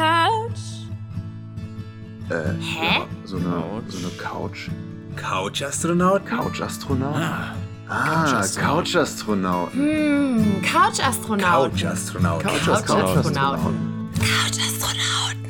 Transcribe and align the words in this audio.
couch? 0.00 0.60
Äh, 2.30 2.52
Hä? 2.60 2.98
Ja, 3.00 3.06
so 3.26 3.36
eine, 3.36 3.62
so 3.88 3.98
eine 3.98 4.08
Couch. 4.16 4.70
Couch-Astronaut? 5.16 6.24
Couch-Astronaut? 6.26 7.16
Ah, 7.16 7.54
Ah, 7.88 8.24
Couch-Astronaut. 8.24 8.84
Couch-Astronaut. 8.84 9.72
Hm, 9.72 10.62
Couch-Astronauten. 10.62 11.70
Couch-Astronaut. 11.72 12.40
Couch-Astronauten. 12.42 14.08
Couch-Astronauten. 14.16 15.49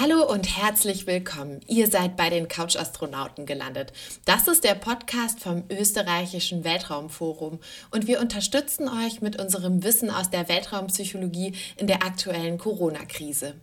Hallo 0.00 0.22
und 0.30 0.56
herzlich 0.56 1.08
willkommen. 1.08 1.60
Ihr 1.66 1.88
seid 1.88 2.16
bei 2.16 2.30
den 2.30 2.46
Couch-Astronauten 2.46 3.46
gelandet. 3.46 3.92
Das 4.26 4.46
ist 4.46 4.62
der 4.62 4.76
Podcast 4.76 5.40
vom 5.40 5.64
österreichischen 5.70 6.62
Weltraumforum 6.62 7.58
und 7.90 8.06
wir 8.06 8.20
unterstützen 8.20 8.88
euch 8.88 9.22
mit 9.22 9.40
unserem 9.40 9.82
Wissen 9.82 10.10
aus 10.10 10.30
der 10.30 10.48
Weltraumpsychologie 10.48 11.54
in 11.78 11.88
der 11.88 12.04
aktuellen 12.04 12.58
Corona-Krise. 12.58 13.54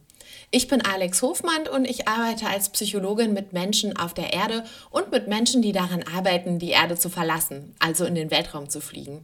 Ich 0.52 0.68
bin 0.68 0.82
Alex 0.82 1.22
Hofmann 1.22 1.70
und 1.70 1.86
ich 1.86 2.06
arbeite 2.10 2.48
als 2.48 2.68
Psychologin 2.68 3.32
mit 3.32 3.54
Menschen 3.54 3.96
auf 3.96 4.14
der 4.14 4.34
Erde 4.34 4.66
und 4.90 5.12
mit 5.12 5.30
Menschen, 5.30 5.62
die 5.62 5.72
daran 5.72 6.04
arbeiten, 6.04 6.60
die 6.60 6.72
Erde 6.72 6.98
zu 6.98 7.10
verlassen, 7.10 7.76
also 7.80 8.04
in 8.04 8.16
den 8.16 8.30
Weltraum 8.30 8.70
zu 8.70 8.82
fliegen. 8.82 9.24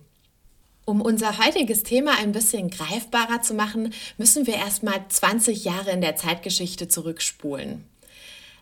Um 0.84 1.02
unser 1.02 1.38
heutiges 1.38 1.84
Thema 1.84 2.18
ein 2.18 2.32
bisschen 2.32 2.70
greifbarer 2.72 3.42
zu 3.42 3.54
machen, 3.54 3.94
müssen 4.18 4.48
wir 4.48 4.56
erstmal 4.56 5.08
20 5.08 5.64
Jahre 5.64 5.92
in 5.92 6.02
der 6.02 6.16
Zeitgeschichte 6.16 6.88
zurückspulen. 6.88 7.84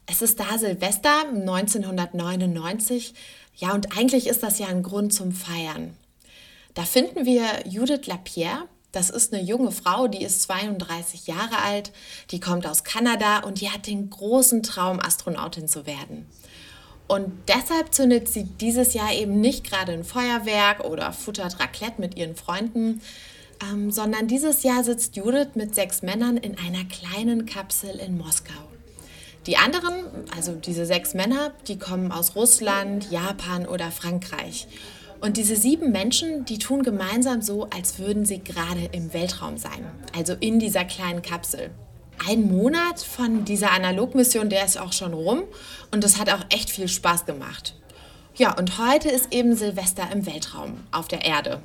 Es 0.06 0.22
ist 0.22 0.40
da 0.40 0.58
Silvester 0.58 1.28
1999, 1.30 3.14
ja, 3.56 3.74
und 3.74 3.98
eigentlich 3.98 4.28
ist 4.28 4.44
das 4.44 4.60
ja 4.60 4.68
ein 4.68 4.84
Grund 4.84 5.14
zum 5.14 5.32
Feiern. 5.32 5.96
Da 6.74 6.84
finden 6.84 7.26
wir 7.26 7.46
Judith 7.68 8.08
Lapierre, 8.08 8.68
das 8.92 9.10
ist 9.10 9.34
eine 9.34 9.44
junge 9.44 9.72
Frau, 9.72 10.08
die 10.08 10.24
ist 10.24 10.42
32 10.42 11.28
Jahre 11.28 11.60
alt, 11.60 11.92
die 12.32 12.40
kommt 12.40 12.66
aus 12.66 12.84
Kanada 12.84 13.40
und 13.40 13.62
die 13.62 13.70
hat 13.70 13.88
den 13.88 14.10
großen 14.10 14.64
Traum, 14.64 15.00
Astronautin 15.00 15.68
zu 15.68 15.86
werden. 15.86 16.28
Und 17.10 17.32
deshalb 17.48 17.92
zündet 17.92 18.30
sie 18.30 18.44
dieses 18.44 18.94
Jahr 18.94 19.12
eben 19.12 19.42
nicht 19.42 19.68
gerade 19.68 19.94
ein 19.94 20.04
Feuerwerk 20.04 20.86
oder 20.86 21.12
futtert 21.12 21.60
Raclette 21.60 22.00
mit 22.00 22.16
ihren 22.16 22.36
Freunden, 22.36 23.02
ähm, 23.64 23.90
sondern 23.90 24.28
dieses 24.28 24.62
Jahr 24.62 24.84
sitzt 24.84 25.16
Judith 25.16 25.56
mit 25.56 25.74
sechs 25.74 26.04
Männern 26.04 26.38
in 26.38 26.56
einer 26.60 26.86
kleinen 26.86 27.48
Kapsel 27.48 27.96
in 27.96 28.16
Moskau. 28.16 28.62
Die 29.48 29.58
anderen, 29.58 30.06
also 30.36 30.54
diese 30.54 30.86
sechs 30.86 31.16
Männer, 31.16 31.52
die 31.68 31.80
kommen 31.80 32.12
aus 32.12 32.36
Russland, 32.36 33.10
Japan 33.10 33.66
oder 33.66 33.90
Frankreich. 33.90 34.68
Und 35.20 35.38
diese 35.38 35.56
sieben 35.56 35.92
Menschen, 35.92 36.46
die 36.46 36.60
tun 36.60 36.84
gemeinsam 36.84 37.42
so, 37.42 37.68
als 37.76 37.98
würden 37.98 38.28
sie 38.28 38.44
gerade 38.44 38.88
im 38.92 39.14
Weltraum 39.14 39.58
sein, 39.58 39.84
also 40.16 40.36
in 40.40 40.60
dieser 40.60 40.86
kleinen 40.86 41.24
Kapsel. 41.24 41.72
Ein 42.28 42.48
Monat 42.48 43.00
von 43.00 43.46
dieser 43.46 43.72
Analogmission, 43.72 44.50
der 44.50 44.66
ist 44.66 44.80
auch 44.80 44.94
schon 44.94 45.14
rum 45.14 45.44
und 45.92 46.04
das 46.04 46.20
hat 46.20 46.30
auch 46.30 46.46
echt 46.50 46.70
viel 46.70 46.88
Spaß 46.88 47.26
gemacht. 47.26 47.76
Ja, 48.36 48.58
und 48.58 48.78
heute 48.78 49.10
ist 49.10 49.34
eben 49.34 49.56
Silvester 49.56 50.08
im 50.12 50.26
Weltraum 50.26 50.82
auf 50.92 51.08
der 51.08 51.24
Erde. 51.24 51.62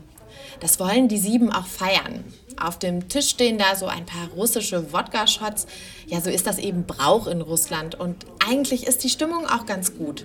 Das 0.60 0.78
wollen 0.78 1.08
die 1.08 1.18
sieben 1.18 1.52
auch 1.52 1.66
feiern. 1.66 2.24
Auf 2.60 2.78
dem 2.78 3.08
Tisch 3.08 3.30
stehen 3.30 3.58
da 3.58 3.74
so 3.74 3.86
ein 3.86 4.06
paar 4.06 4.28
russische 4.36 4.92
Wodka-Shots. 4.92 5.66
Ja, 6.06 6.20
so 6.20 6.30
ist 6.30 6.46
das 6.46 6.58
eben 6.58 6.84
Brauch 6.86 7.26
in 7.26 7.40
Russland 7.40 7.96
und 7.96 8.24
eigentlich 8.48 8.86
ist 8.86 9.02
die 9.02 9.10
Stimmung 9.10 9.46
auch 9.46 9.66
ganz 9.66 9.96
gut. 9.96 10.24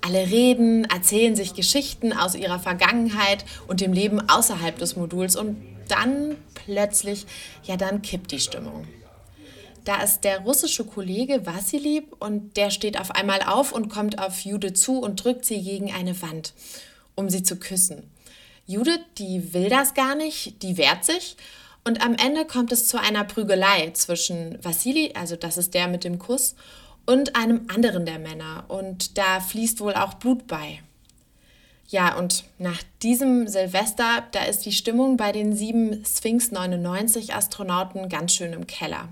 Alle 0.00 0.30
reden, 0.30 0.84
erzählen 0.84 1.34
sich 1.34 1.54
Geschichten 1.54 2.12
aus 2.12 2.34
ihrer 2.34 2.58
Vergangenheit 2.58 3.44
und 3.66 3.80
dem 3.80 3.92
Leben 3.92 4.28
außerhalb 4.28 4.78
des 4.78 4.96
Moduls 4.96 5.34
und 5.34 5.56
dann 5.88 6.36
plötzlich, 6.54 7.26
ja, 7.64 7.76
dann 7.76 8.02
kippt 8.02 8.30
die 8.30 8.40
Stimmung. 8.40 8.86
Da 9.84 10.02
ist 10.02 10.24
der 10.24 10.40
russische 10.40 10.84
Kollege 10.84 11.44
Vassili 11.44 12.06
und 12.18 12.56
der 12.56 12.70
steht 12.70 12.98
auf 12.98 13.10
einmal 13.10 13.42
auf 13.42 13.72
und 13.72 13.90
kommt 13.90 14.18
auf 14.18 14.40
Judith 14.40 14.80
zu 14.80 14.98
und 14.98 15.22
drückt 15.22 15.44
sie 15.44 15.62
gegen 15.62 15.92
eine 15.92 16.20
Wand, 16.22 16.54
um 17.14 17.28
sie 17.28 17.42
zu 17.42 17.56
küssen. 17.56 18.10
Judith, 18.66 19.00
die 19.18 19.52
will 19.52 19.68
das 19.68 19.92
gar 19.92 20.14
nicht, 20.14 20.62
die 20.62 20.78
wehrt 20.78 21.04
sich 21.04 21.36
und 21.84 22.02
am 22.02 22.14
Ende 22.14 22.46
kommt 22.46 22.72
es 22.72 22.88
zu 22.88 22.98
einer 22.98 23.24
Prügelei 23.24 23.90
zwischen 23.90 24.58
Vassili, 24.64 25.12
also 25.14 25.36
das 25.36 25.58
ist 25.58 25.74
der 25.74 25.86
mit 25.86 26.04
dem 26.04 26.18
Kuss, 26.18 26.54
und 27.04 27.36
einem 27.36 27.66
anderen 27.68 28.06
der 28.06 28.18
Männer 28.18 28.64
und 28.68 29.18
da 29.18 29.40
fließt 29.40 29.80
wohl 29.80 29.92
auch 29.92 30.14
Blut 30.14 30.46
bei. 30.46 30.80
Ja, 31.88 32.16
und 32.16 32.44
nach 32.58 32.82
diesem 33.02 33.46
Silvester, 33.46 34.24
da 34.32 34.44
ist 34.44 34.64
die 34.64 34.72
Stimmung 34.72 35.18
bei 35.18 35.32
den 35.32 35.54
sieben 35.54 36.02
Sphinx 36.06 36.50
99 36.50 37.34
Astronauten 37.34 38.08
ganz 38.08 38.32
schön 38.32 38.54
im 38.54 38.66
Keller. 38.66 39.10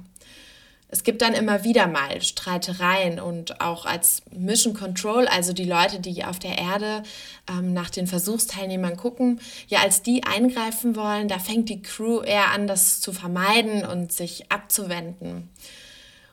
Es 0.94 1.04
gibt 1.04 1.22
dann 1.22 1.32
immer 1.32 1.64
wieder 1.64 1.86
mal 1.86 2.20
Streitereien 2.20 3.18
und 3.18 3.62
auch 3.62 3.86
als 3.86 4.20
Mission 4.30 4.74
Control, 4.74 5.26
also 5.26 5.54
die 5.54 5.64
Leute, 5.64 6.00
die 6.00 6.22
auf 6.22 6.38
der 6.38 6.58
Erde 6.58 7.02
ähm, 7.50 7.72
nach 7.72 7.88
den 7.88 8.06
Versuchsteilnehmern 8.06 8.98
gucken, 8.98 9.40
ja, 9.68 9.80
als 9.80 10.02
die 10.02 10.24
eingreifen 10.24 10.94
wollen, 10.94 11.28
da 11.28 11.38
fängt 11.38 11.70
die 11.70 11.80
Crew 11.80 12.20
eher 12.20 12.50
an, 12.50 12.66
das 12.66 13.00
zu 13.00 13.14
vermeiden 13.14 13.86
und 13.86 14.12
sich 14.12 14.52
abzuwenden. 14.52 15.48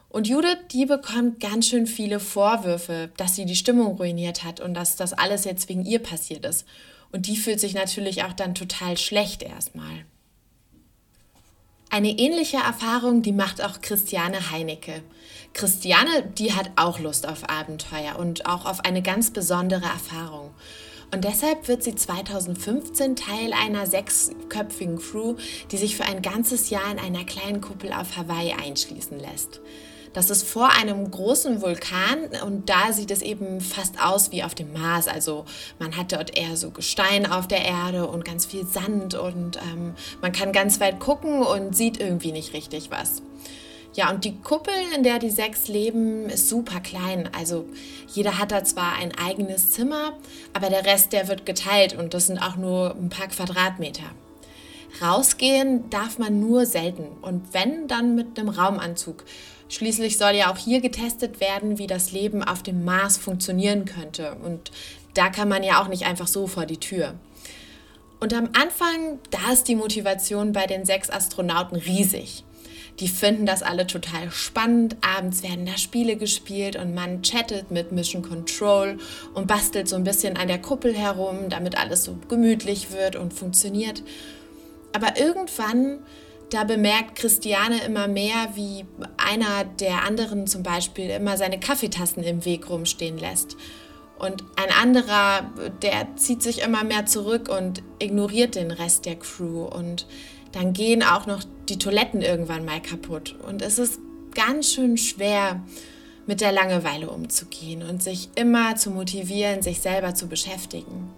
Und 0.09 0.27
Judith, 0.27 0.57
die 0.73 0.85
bekommt 0.85 1.39
ganz 1.39 1.69
schön 1.69 1.87
viele 1.87 2.19
Vorwürfe, 2.19 3.11
dass 3.15 3.37
sie 3.37 3.45
die 3.45 3.55
Stimmung 3.55 3.95
ruiniert 3.95 4.43
hat 4.43 4.59
und 4.59 4.73
dass 4.73 4.97
das 4.97 5.13
alles 5.13 5.45
jetzt 5.45 5.69
wegen 5.69 5.85
ihr 5.85 5.99
passiert 5.99 6.43
ist. 6.43 6.65
Und 7.13 7.27
die 7.27 7.37
fühlt 7.37 7.61
sich 7.61 7.75
natürlich 7.75 8.25
auch 8.25 8.33
dann 8.33 8.55
total 8.55 8.97
schlecht 8.97 9.41
erstmal. 9.41 10.03
Eine 11.91 12.11
ähnliche 12.19 12.57
Erfahrung, 12.57 13.23
die 13.23 13.31
macht 13.31 13.63
auch 13.63 13.81
Christiane 13.81 14.51
Heinecke. 14.51 15.01
Christiane, 15.53 16.31
die 16.37 16.53
hat 16.53 16.69
auch 16.75 16.99
Lust 16.99 17.27
auf 17.27 17.49
Abenteuer 17.49 18.19
und 18.19 18.45
auch 18.45 18.65
auf 18.65 18.85
eine 18.85 19.01
ganz 19.01 19.31
besondere 19.31 19.85
Erfahrung. 19.85 20.51
Und 21.11 21.23
deshalb 21.23 21.67
wird 21.67 21.81
sie 21.81 21.95
2015 21.95 23.15
Teil 23.15 23.53
einer 23.53 23.87
sechsköpfigen 23.87 24.99
Crew, 24.99 25.37
die 25.71 25.77
sich 25.77 25.95
für 25.95 26.05
ein 26.05 26.21
ganzes 26.21 26.69
Jahr 26.69 26.91
in 26.91 26.99
einer 26.99 27.25
kleinen 27.25 27.59
Kuppel 27.59 27.91
auf 27.91 28.15
Hawaii 28.15 28.53
einschließen 28.53 29.19
lässt. 29.19 29.59
Das 30.13 30.29
ist 30.29 30.47
vor 30.47 30.69
einem 30.71 31.09
großen 31.09 31.61
Vulkan 31.61 32.29
und 32.45 32.69
da 32.69 32.91
sieht 32.93 33.11
es 33.11 33.21
eben 33.21 33.61
fast 33.61 34.01
aus 34.01 34.31
wie 34.31 34.43
auf 34.43 34.55
dem 34.55 34.73
Mars. 34.73 35.07
Also 35.07 35.45
man 35.77 35.95
hat 35.95 36.11
dort 36.11 36.35
eher 36.35 36.57
so 36.57 36.71
Gestein 36.71 37.31
auf 37.31 37.47
der 37.47 37.63
Erde 37.63 38.07
und 38.07 38.25
ganz 38.25 38.45
viel 38.45 38.65
Sand 38.65 39.13
und 39.13 39.57
ähm, 39.57 39.93
man 40.21 40.31
kann 40.31 40.51
ganz 40.51 40.79
weit 40.79 40.99
gucken 40.99 41.43
und 41.43 41.75
sieht 41.75 41.99
irgendwie 41.99 42.31
nicht 42.31 42.53
richtig 42.53 42.89
was. 42.89 43.21
Ja, 43.93 44.11
und 44.11 44.23
die 44.23 44.39
Kuppel, 44.39 44.73
in 44.95 45.03
der 45.03 45.19
die 45.19 45.31
sechs 45.31 45.67
leben, 45.67 46.29
ist 46.29 46.47
super 46.47 46.79
klein. 46.79 47.29
Also 47.37 47.65
jeder 48.07 48.37
hat 48.37 48.51
da 48.51 48.63
zwar 48.63 48.93
ein 48.97 49.11
eigenes 49.15 49.71
Zimmer, 49.71 50.13
aber 50.53 50.69
der 50.69 50.85
Rest, 50.85 51.11
der 51.11 51.27
wird 51.27 51.45
geteilt 51.45 51.97
und 51.97 52.13
das 52.13 52.27
sind 52.27 52.39
auch 52.39 52.55
nur 52.55 52.95
ein 52.95 53.09
paar 53.09 53.27
Quadratmeter. 53.27 54.03
Rausgehen 55.01 55.89
darf 55.89 56.17
man 56.17 56.39
nur 56.39 56.65
selten 56.65 57.07
und 57.21 57.53
wenn, 57.53 57.87
dann 57.87 58.15
mit 58.15 58.39
einem 58.39 58.49
Raumanzug. 58.49 59.23
Schließlich 59.69 60.17
soll 60.17 60.33
ja 60.33 60.51
auch 60.51 60.57
hier 60.57 60.81
getestet 60.81 61.39
werden, 61.39 61.77
wie 61.77 61.87
das 61.87 62.11
Leben 62.11 62.43
auf 62.43 62.63
dem 62.63 62.83
Mars 62.83 63.17
funktionieren 63.17 63.85
könnte. 63.85 64.35
Und 64.43 64.71
da 65.13 65.29
kann 65.29 65.47
man 65.47 65.63
ja 65.63 65.81
auch 65.81 65.87
nicht 65.87 66.05
einfach 66.05 66.27
so 66.27 66.47
vor 66.47 66.65
die 66.65 66.77
Tür. 66.77 67.13
Und 68.19 68.33
am 68.33 68.49
Anfang, 68.53 69.19
da 69.29 69.53
ist 69.53 69.67
die 69.67 69.75
Motivation 69.75 70.51
bei 70.51 70.65
den 70.65 70.85
sechs 70.85 71.09
Astronauten 71.09 71.77
riesig. 71.77 72.43
Die 72.99 73.07
finden 73.07 73.45
das 73.45 73.63
alle 73.63 73.87
total 73.87 74.29
spannend. 74.31 74.97
Abends 75.01 75.41
werden 75.41 75.65
da 75.65 75.77
Spiele 75.77 76.17
gespielt 76.17 76.75
und 76.75 76.93
man 76.93 77.21
chattet 77.21 77.71
mit 77.71 77.93
Mission 77.93 78.23
Control 78.23 78.97
und 79.33 79.47
bastelt 79.47 79.87
so 79.87 79.95
ein 79.95 80.03
bisschen 80.03 80.35
an 80.35 80.49
der 80.49 80.59
Kuppel 80.61 80.93
herum, 80.93 81.47
damit 81.47 81.77
alles 81.77 82.03
so 82.03 82.17
gemütlich 82.27 82.91
wird 82.91 83.15
und 83.15 83.33
funktioniert. 83.33 84.03
Aber 84.91 85.17
irgendwann, 85.17 85.99
da 86.49 86.63
bemerkt 86.63 87.15
Christiane 87.15 87.83
immer 87.83 88.07
mehr, 88.07 88.49
wie 88.55 88.85
einer 89.17 89.63
der 89.63 90.03
anderen 90.03 90.47
zum 90.47 90.63
Beispiel 90.63 91.09
immer 91.09 91.37
seine 91.37 91.59
Kaffeetassen 91.59 92.23
im 92.23 92.45
Weg 92.45 92.69
rumstehen 92.69 93.17
lässt. 93.17 93.55
Und 94.17 94.43
ein 94.57 94.71
anderer, 94.81 95.49
der 95.81 96.15
zieht 96.17 96.43
sich 96.43 96.61
immer 96.61 96.83
mehr 96.83 97.05
zurück 97.05 97.47
und 97.49 97.81
ignoriert 97.99 98.55
den 98.55 98.71
Rest 98.71 99.05
der 99.05 99.15
Crew. 99.15 99.63
Und 99.63 100.07
dann 100.51 100.73
gehen 100.73 101.03
auch 101.03 101.25
noch 101.25 101.43
die 101.69 101.79
Toiletten 101.79 102.21
irgendwann 102.21 102.65
mal 102.65 102.81
kaputt. 102.81 103.35
Und 103.47 103.61
es 103.61 103.79
ist 103.79 103.99
ganz 104.33 104.73
schön 104.73 104.97
schwer, 104.97 105.63
mit 106.29 106.41
der 106.41 106.51
Langeweile 106.51 107.09
umzugehen 107.09 107.81
und 107.81 108.03
sich 108.03 108.29
immer 108.35 108.75
zu 108.75 108.91
motivieren, 108.91 109.63
sich 109.63 109.79
selber 109.79 110.13
zu 110.13 110.27
beschäftigen. 110.27 111.09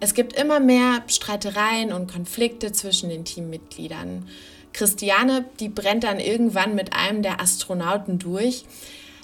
Es 0.00 0.14
gibt 0.14 0.34
immer 0.34 0.60
mehr 0.60 1.02
Streitereien 1.06 1.92
und 1.92 2.12
Konflikte 2.12 2.72
zwischen 2.72 3.08
den 3.08 3.24
Teammitgliedern. 3.24 4.28
Christiane, 4.72 5.44
die 5.60 5.68
brennt 5.68 6.04
dann 6.04 6.18
irgendwann 6.18 6.74
mit 6.74 6.94
einem 6.94 7.22
der 7.22 7.40
Astronauten 7.40 8.18
durch. 8.18 8.64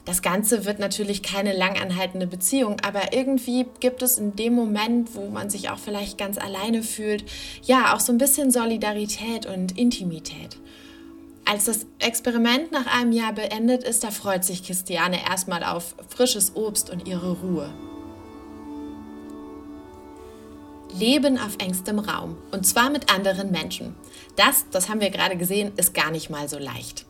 Das 0.05 0.23
Ganze 0.23 0.65
wird 0.65 0.79
natürlich 0.79 1.23
keine 1.23 1.53
langanhaltende 1.53 2.27
Beziehung, 2.27 2.77
aber 2.83 3.13
irgendwie 3.13 3.67
gibt 3.81 4.03
es 4.03 4.17
in 4.17 4.35
dem 4.35 4.55
Moment, 4.55 5.15
wo 5.15 5.29
man 5.29 5.51
sich 5.51 5.69
auch 5.69 5.79
vielleicht 5.79 6.17
ganz 6.17 6.39
alleine 6.39 6.83
fühlt, 6.83 7.25
ja, 7.63 7.95
auch 7.95 8.01
so 8.01 8.13
ein 8.13 8.19
bisschen 8.19 8.51
Solidarität 8.51 9.47
und 9.47 9.77
Intimität. 9.77 10.57
Als 11.45 11.65
das 11.65 11.87
Experiment 11.99 12.73
nach 12.73 12.87
einem 12.87 13.13
Jahr 13.13 13.33
beendet 13.33 13.83
ist, 13.83 14.05
da 14.05 14.11
freut 14.11 14.45
sich 14.45 14.65
Christiane 14.65 15.19
erstmal 15.29 15.65
auf 15.65 15.95
frisches 16.09 16.55
Obst 16.55 16.91
und 16.91 17.07
ihre 17.07 17.33
Ruhe. 17.33 17.71
Leben 21.01 21.39
auf 21.39 21.57
engstem 21.59 21.99
Raum 21.99 22.37
und 22.53 22.67
zwar 22.67 22.91
mit 22.91 23.11
anderen 23.13 23.51
Menschen. 23.51 23.95
Das, 24.37 24.67
das 24.71 24.91
haben 24.91 25.01
wir 25.01 25.09
gerade 25.09 25.37
gesehen, 25.39 25.73
ist 25.79 25.95
gar 25.95 26.11
nicht 26.11 26.29
mal 26.29 26.47
so 26.47 26.59
leicht. 26.59 27.07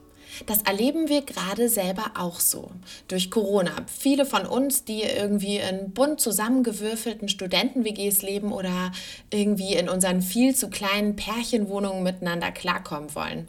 Das 0.47 0.63
erleben 0.63 1.09
wir 1.09 1.23
gerade 1.23 1.69
selber 1.69 2.13
auch 2.17 2.39
so. 2.39 2.71
Durch 3.09 3.33
Corona. 3.33 3.73
Viele 3.87 4.25
von 4.25 4.47
uns, 4.47 4.85
die 4.85 5.03
irgendwie 5.03 5.57
in 5.57 5.91
bunt 5.91 6.21
zusammengewürfelten 6.21 7.29
Studenten-WGs 7.29 8.23
leben 8.23 8.53
oder 8.53 8.93
irgendwie 9.31 9.75
in 9.75 9.89
unseren 9.89 10.23
viel 10.23 10.55
zu 10.55 10.71
kleinen 10.71 11.17
Pärchenwohnungen 11.17 12.05
miteinander 12.05 12.53
klarkommen 12.53 13.13
wollen. 13.17 13.49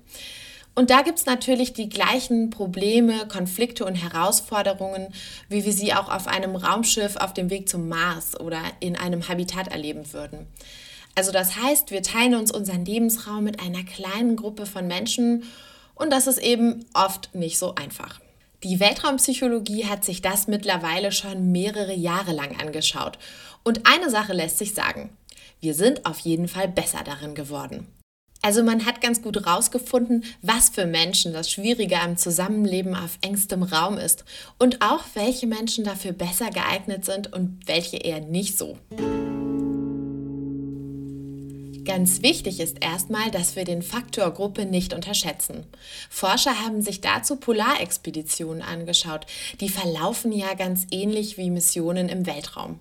Und 0.73 0.89
da 0.89 1.01
gibt 1.01 1.19
es 1.19 1.25
natürlich 1.25 1.73
die 1.73 1.89
gleichen 1.89 2.49
Probleme, 2.49 3.27
Konflikte 3.27 3.85
und 3.85 3.95
Herausforderungen, 3.95 5.13
wie 5.49 5.65
wir 5.65 5.73
sie 5.73 5.93
auch 5.93 6.09
auf 6.09 6.27
einem 6.27 6.55
Raumschiff 6.55 7.17
auf 7.17 7.33
dem 7.33 7.49
Weg 7.49 7.67
zum 7.67 7.89
Mars 7.89 8.39
oder 8.39 8.61
in 8.79 8.95
einem 8.95 9.27
Habitat 9.27 9.67
erleben 9.67 10.13
würden. 10.13 10.47
Also 11.15 11.31
das 11.31 11.57
heißt, 11.57 11.91
wir 11.91 12.03
teilen 12.03 12.35
uns 12.35 12.51
unseren 12.51 12.85
Lebensraum 12.85 13.43
mit 13.43 13.59
einer 13.59 13.83
kleinen 13.83 14.37
Gruppe 14.37 14.65
von 14.65 14.87
Menschen 14.87 15.43
und 15.93 16.11
das 16.11 16.25
ist 16.25 16.39
eben 16.39 16.85
oft 16.93 17.35
nicht 17.35 17.59
so 17.59 17.75
einfach. 17.75 18.21
Die 18.63 18.79
Weltraumpsychologie 18.79 19.85
hat 19.85 20.05
sich 20.05 20.21
das 20.21 20.47
mittlerweile 20.47 21.11
schon 21.11 21.51
mehrere 21.51 21.93
Jahre 21.93 22.31
lang 22.31 22.59
angeschaut. 22.61 23.17
Und 23.63 23.87
eine 23.87 24.09
Sache 24.09 24.33
lässt 24.33 24.59
sich 24.59 24.73
sagen. 24.73 25.09
Wir 25.59 25.73
sind 25.73 26.05
auf 26.05 26.19
jeden 26.19 26.47
Fall 26.47 26.67
besser 26.67 26.99
darin 27.03 27.35
geworden. 27.35 27.87
Also 28.41 28.63
man 28.63 28.85
hat 28.85 29.01
ganz 29.01 29.21
gut 29.21 29.35
herausgefunden, 29.35 30.23
was 30.41 30.69
für 30.69 30.85
Menschen 30.85 31.31
das 31.33 31.51
Schwierige 31.51 31.99
am 31.99 32.17
Zusammenleben 32.17 32.95
auf 32.95 33.19
engstem 33.21 33.61
Raum 33.61 33.97
ist 33.97 34.25
und 34.57 34.81
auch 34.81 35.03
welche 35.13 35.45
Menschen 35.45 35.85
dafür 35.85 36.11
besser 36.11 36.49
geeignet 36.49 37.05
sind 37.05 37.31
und 37.31 37.59
welche 37.67 37.97
eher 37.97 38.21
nicht 38.21 38.57
so. 38.57 38.77
Ganz 41.83 42.21
wichtig 42.21 42.59
ist 42.59 42.77
erstmal, 42.79 43.31
dass 43.31 43.55
wir 43.55 43.65
den 43.65 43.81
Faktor 43.81 44.31
Gruppe 44.31 44.65
nicht 44.65 44.93
unterschätzen. 44.93 45.65
Forscher 46.09 46.63
haben 46.63 46.81
sich 46.81 47.01
dazu 47.01 47.37
Polarexpeditionen 47.37 48.61
angeschaut. 48.61 49.25
Die 49.59 49.69
verlaufen 49.69 50.31
ja 50.31 50.53
ganz 50.53 50.85
ähnlich 50.91 51.37
wie 51.37 51.49
Missionen 51.49 52.07
im 52.07 52.27
Weltraum. 52.27 52.79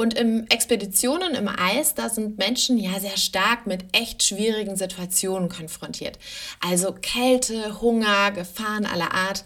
Und 0.00 0.14
im 0.14 0.46
Expeditionen 0.48 1.34
im 1.34 1.46
Eis, 1.46 1.92
da 1.92 2.08
sind 2.08 2.38
Menschen 2.38 2.78
ja 2.78 2.98
sehr 2.98 3.18
stark 3.18 3.66
mit 3.66 3.84
echt 3.92 4.22
schwierigen 4.22 4.74
Situationen 4.74 5.50
konfrontiert. 5.50 6.18
Also 6.66 6.94
Kälte, 6.94 7.82
Hunger, 7.82 8.30
Gefahren 8.30 8.86
aller 8.86 9.12
Art. 9.12 9.44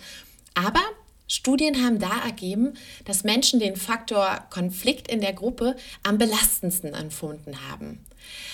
Aber 0.54 0.78
Studien 1.34 1.84
haben 1.84 1.98
da 1.98 2.25
ergeben, 2.25 2.75
dass 3.04 3.25
Menschen 3.25 3.58
den 3.58 3.75
Faktor 3.75 4.46
Konflikt 4.50 5.10
in 5.10 5.20
der 5.20 5.32
Gruppe 5.32 5.75
am 6.04 6.16
belastendsten 6.16 6.94
empfunden 6.94 7.56
haben. 7.69 8.04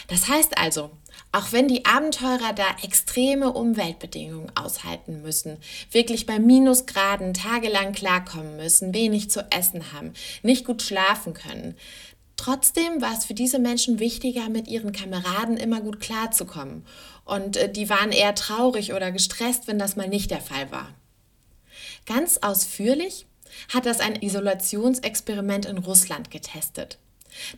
Das 0.09 0.29
heißt 0.29 0.57
also, 0.57 0.91
auch 1.31 1.53
wenn 1.53 1.69
die 1.69 1.85
Abenteurer 1.85 2.55
da 2.55 2.65
extreme 2.83 3.53
Umweltbedingungen 3.53 4.51
aushalten 4.57 5.21
müssen, 5.21 5.59
wirklich 5.93 6.25
bei 6.25 6.39
Minusgraden 6.39 7.35
tagelang 7.35 7.93
klarkommen 7.93 8.57
müssen, 8.57 8.95
wenig 8.95 9.31
zu 9.31 9.47
essen 9.53 9.93
haben, 9.93 10.15
nicht 10.43 10.65
gut 10.65 10.83
schlafen 10.83 11.35
können, 11.35 11.77
Trotzdem 12.37 13.03
war 13.03 13.13
es 13.13 13.27
für 13.27 13.35
diese 13.35 13.59
Menschen 13.59 13.99
wichtiger, 13.99 14.49
mit 14.49 14.67
ihren 14.67 14.93
Kameraden 14.93 15.59
immer 15.59 15.83
gut 15.83 16.01
klarzukommen. 16.01 16.87
Und 17.27 17.59
äh, 17.59 17.71
die 17.71 17.91
waren 17.91 18.13
eher 18.13 18.35
traurig 18.35 18.95
oder 18.95 19.13
gestresst, 19.13 19.67
wenn 19.67 19.79
das 19.79 19.95
mal 19.95 20.09
nicht 20.09 20.31
der 20.31 20.41
Fall 20.41 20.73
war. 20.73 20.89
Ganz 22.07 22.39
ausführlich 22.39 23.27
hat 23.73 23.87
das 23.87 24.01
ein 24.01 24.17
Isolationsexperiment 24.17 25.67
in 25.67 25.79
Russland 25.79 26.31
getestet. 26.31 26.99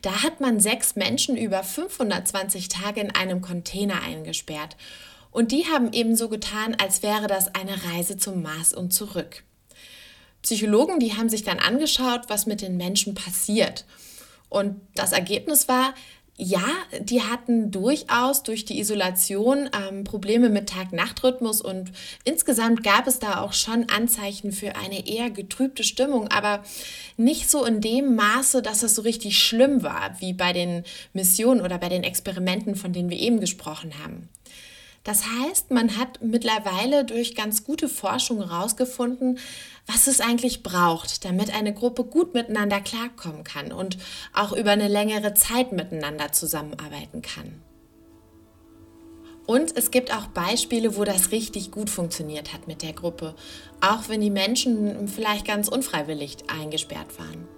Da 0.02 0.22
hat 0.22 0.40
man 0.40 0.60
sechs 0.60 0.96
Menschen 0.96 1.36
über 1.36 1.62
520 1.62 2.68
Tage 2.68 3.00
in 3.00 3.14
einem 3.14 3.40
Container 3.40 4.02
eingesperrt. 4.02 4.76
Und 5.30 5.50
die 5.50 5.66
haben 5.66 5.92
ebenso 5.92 6.28
getan, 6.28 6.76
als 6.80 7.02
wäre 7.02 7.26
das 7.26 7.54
eine 7.54 7.82
Reise 7.84 8.18
zum 8.18 8.42
Mars 8.42 8.74
und 8.74 8.92
zurück. 8.92 9.44
Psychologen, 10.42 10.98
die 10.98 11.14
haben 11.14 11.28
sich 11.28 11.42
dann 11.44 11.58
angeschaut, 11.58 12.22
was 12.28 12.46
mit 12.46 12.60
den 12.60 12.76
Menschen 12.76 13.14
passiert. 13.14 13.86
Und 14.48 14.80
das 14.94 15.12
Ergebnis 15.12 15.68
war, 15.68 15.94
ja, 16.42 16.66
die 17.00 17.22
hatten 17.22 17.70
durchaus 17.70 18.42
durch 18.42 18.64
die 18.64 18.80
Isolation 18.80 19.70
ähm, 19.72 20.02
Probleme 20.02 20.48
mit 20.48 20.68
Tag-Nacht-Rhythmus 20.68 21.60
und 21.60 21.92
insgesamt 22.24 22.82
gab 22.82 23.06
es 23.06 23.20
da 23.20 23.40
auch 23.40 23.52
schon 23.52 23.88
Anzeichen 23.88 24.50
für 24.50 24.74
eine 24.74 25.06
eher 25.06 25.30
getrübte 25.30 25.84
Stimmung, 25.84 26.28
aber 26.28 26.64
nicht 27.16 27.48
so 27.48 27.64
in 27.64 27.80
dem 27.80 28.16
Maße, 28.16 28.60
dass 28.60 28.82
es 28.82 28.96
so 28.96 29.02
richtig 29.02 29.38
schlimm 29.38 29.84
war, 29.84 30.16
wie 30.18 30.32
bei 30.32 30.52
den 30.52 30.82
Missionen 31.12 31.60
oder 31.60 31.78
bei 31.78 31.88
den 31.88 32.02
Experimenten, 32.02 32.74
von 32.74 32.92
denen 32.92 33.08
wir 33.08 33.20
eben 33.20 33.38
gesprochen 33.38 33.92
haben. 34.02 34.28
Das 35.04 35.24
heißt, 35.24 35.70
man 35.70 35.96
hat 35.96 36.22
mittlerweile 36.22 37.04
durch 37.04 37.34
ganz 37.34 37.64
gute 37.64 37.88
Forschung 37.88 38.38
herausgefunden, 38.38 39.38
was 39.86 40.06
es 40.06 40.20
eigentlich 40.20 40.62
braucht, 40.62 41.24
damit 41.24 41.52
eine 41.52 41.74
Gruppe 41.74 42.04
gut 42.04 42.34
miteinander 42.34 42.80
klarkommen 42.80 43.44
kann 43.44 43.72
und 43.72 43.98
auch 44.32 44.52
über 44.52 44.70
eine 44.70 44.88
längere 44.88 45.34
Zeit 45.34 45.72
miteinander 45.72 46.32
zusammenarbeiten 46.32 47.22
kann. 47.22 47.62
Und 49.46 49.76
es 49.76 49.90
gibt 49.90 50.14
auch 50.14 50.28
Beispiele, 50.28 50.96
wo 50.96 51.04
das 51.04 51.32
richtig 51.32 51.72
gut 51.72 51.90
funktioniert 51.90 52.52
hat 52.52 52.68
mit 52.68 52.82
der 52.82 52.92
Gruppe, 52.92 53.34
auch 53.80 54.08
wenn 54.08 54.20
die 54.20 54.30
Menschen 54.30 55.08
vielleicht 55.08 55.46
ganz 55.46 55.68
unfreiwillig 55.68 56.36
eingesperrt 56.46 57.18
waren. 57.18 57.48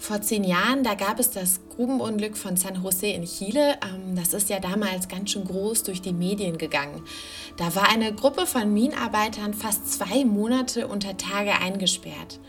Vor 0.00 0.22
zehn 0.22 0.44
Jahren, 0.44 0.82
da 0.82 0.94
gab 0.94 1.20
es 1.20 1.30
das 1.30 1.60
Grubenunglück 1.76 2.34
von 2.34 2.56
San 2.56 2.82
Jose 2.82 3.06
in 3.06 3.26
Chile. 3.26 3.76
Ähm, 3.84 4.16
das 4.16 4.32
ist 4.32 4.48
ja 4.48 4.58
damals 4.58 5.08
ganz 5.08 5.30
schön 5.30 5.44
groß 5.44 5.82
durch 5.82 6.00
die 6.00 6.14
Medien 6.14 6.56
gegangen. 6.56 7.02
Da 7.58 7.74
war 7.74 7.90
eine 7.90 8.14
Gruppe 8.14 8.46
von 8.46 8.72
Minenarbeitern 8.72 9.52
fast 9.52 9.92
zwei 9.92 10.24
Monate 10.24 10.88
unter 10.88 11.18
Tage 11.18 11.52
eingesperrt. 11.52 12.40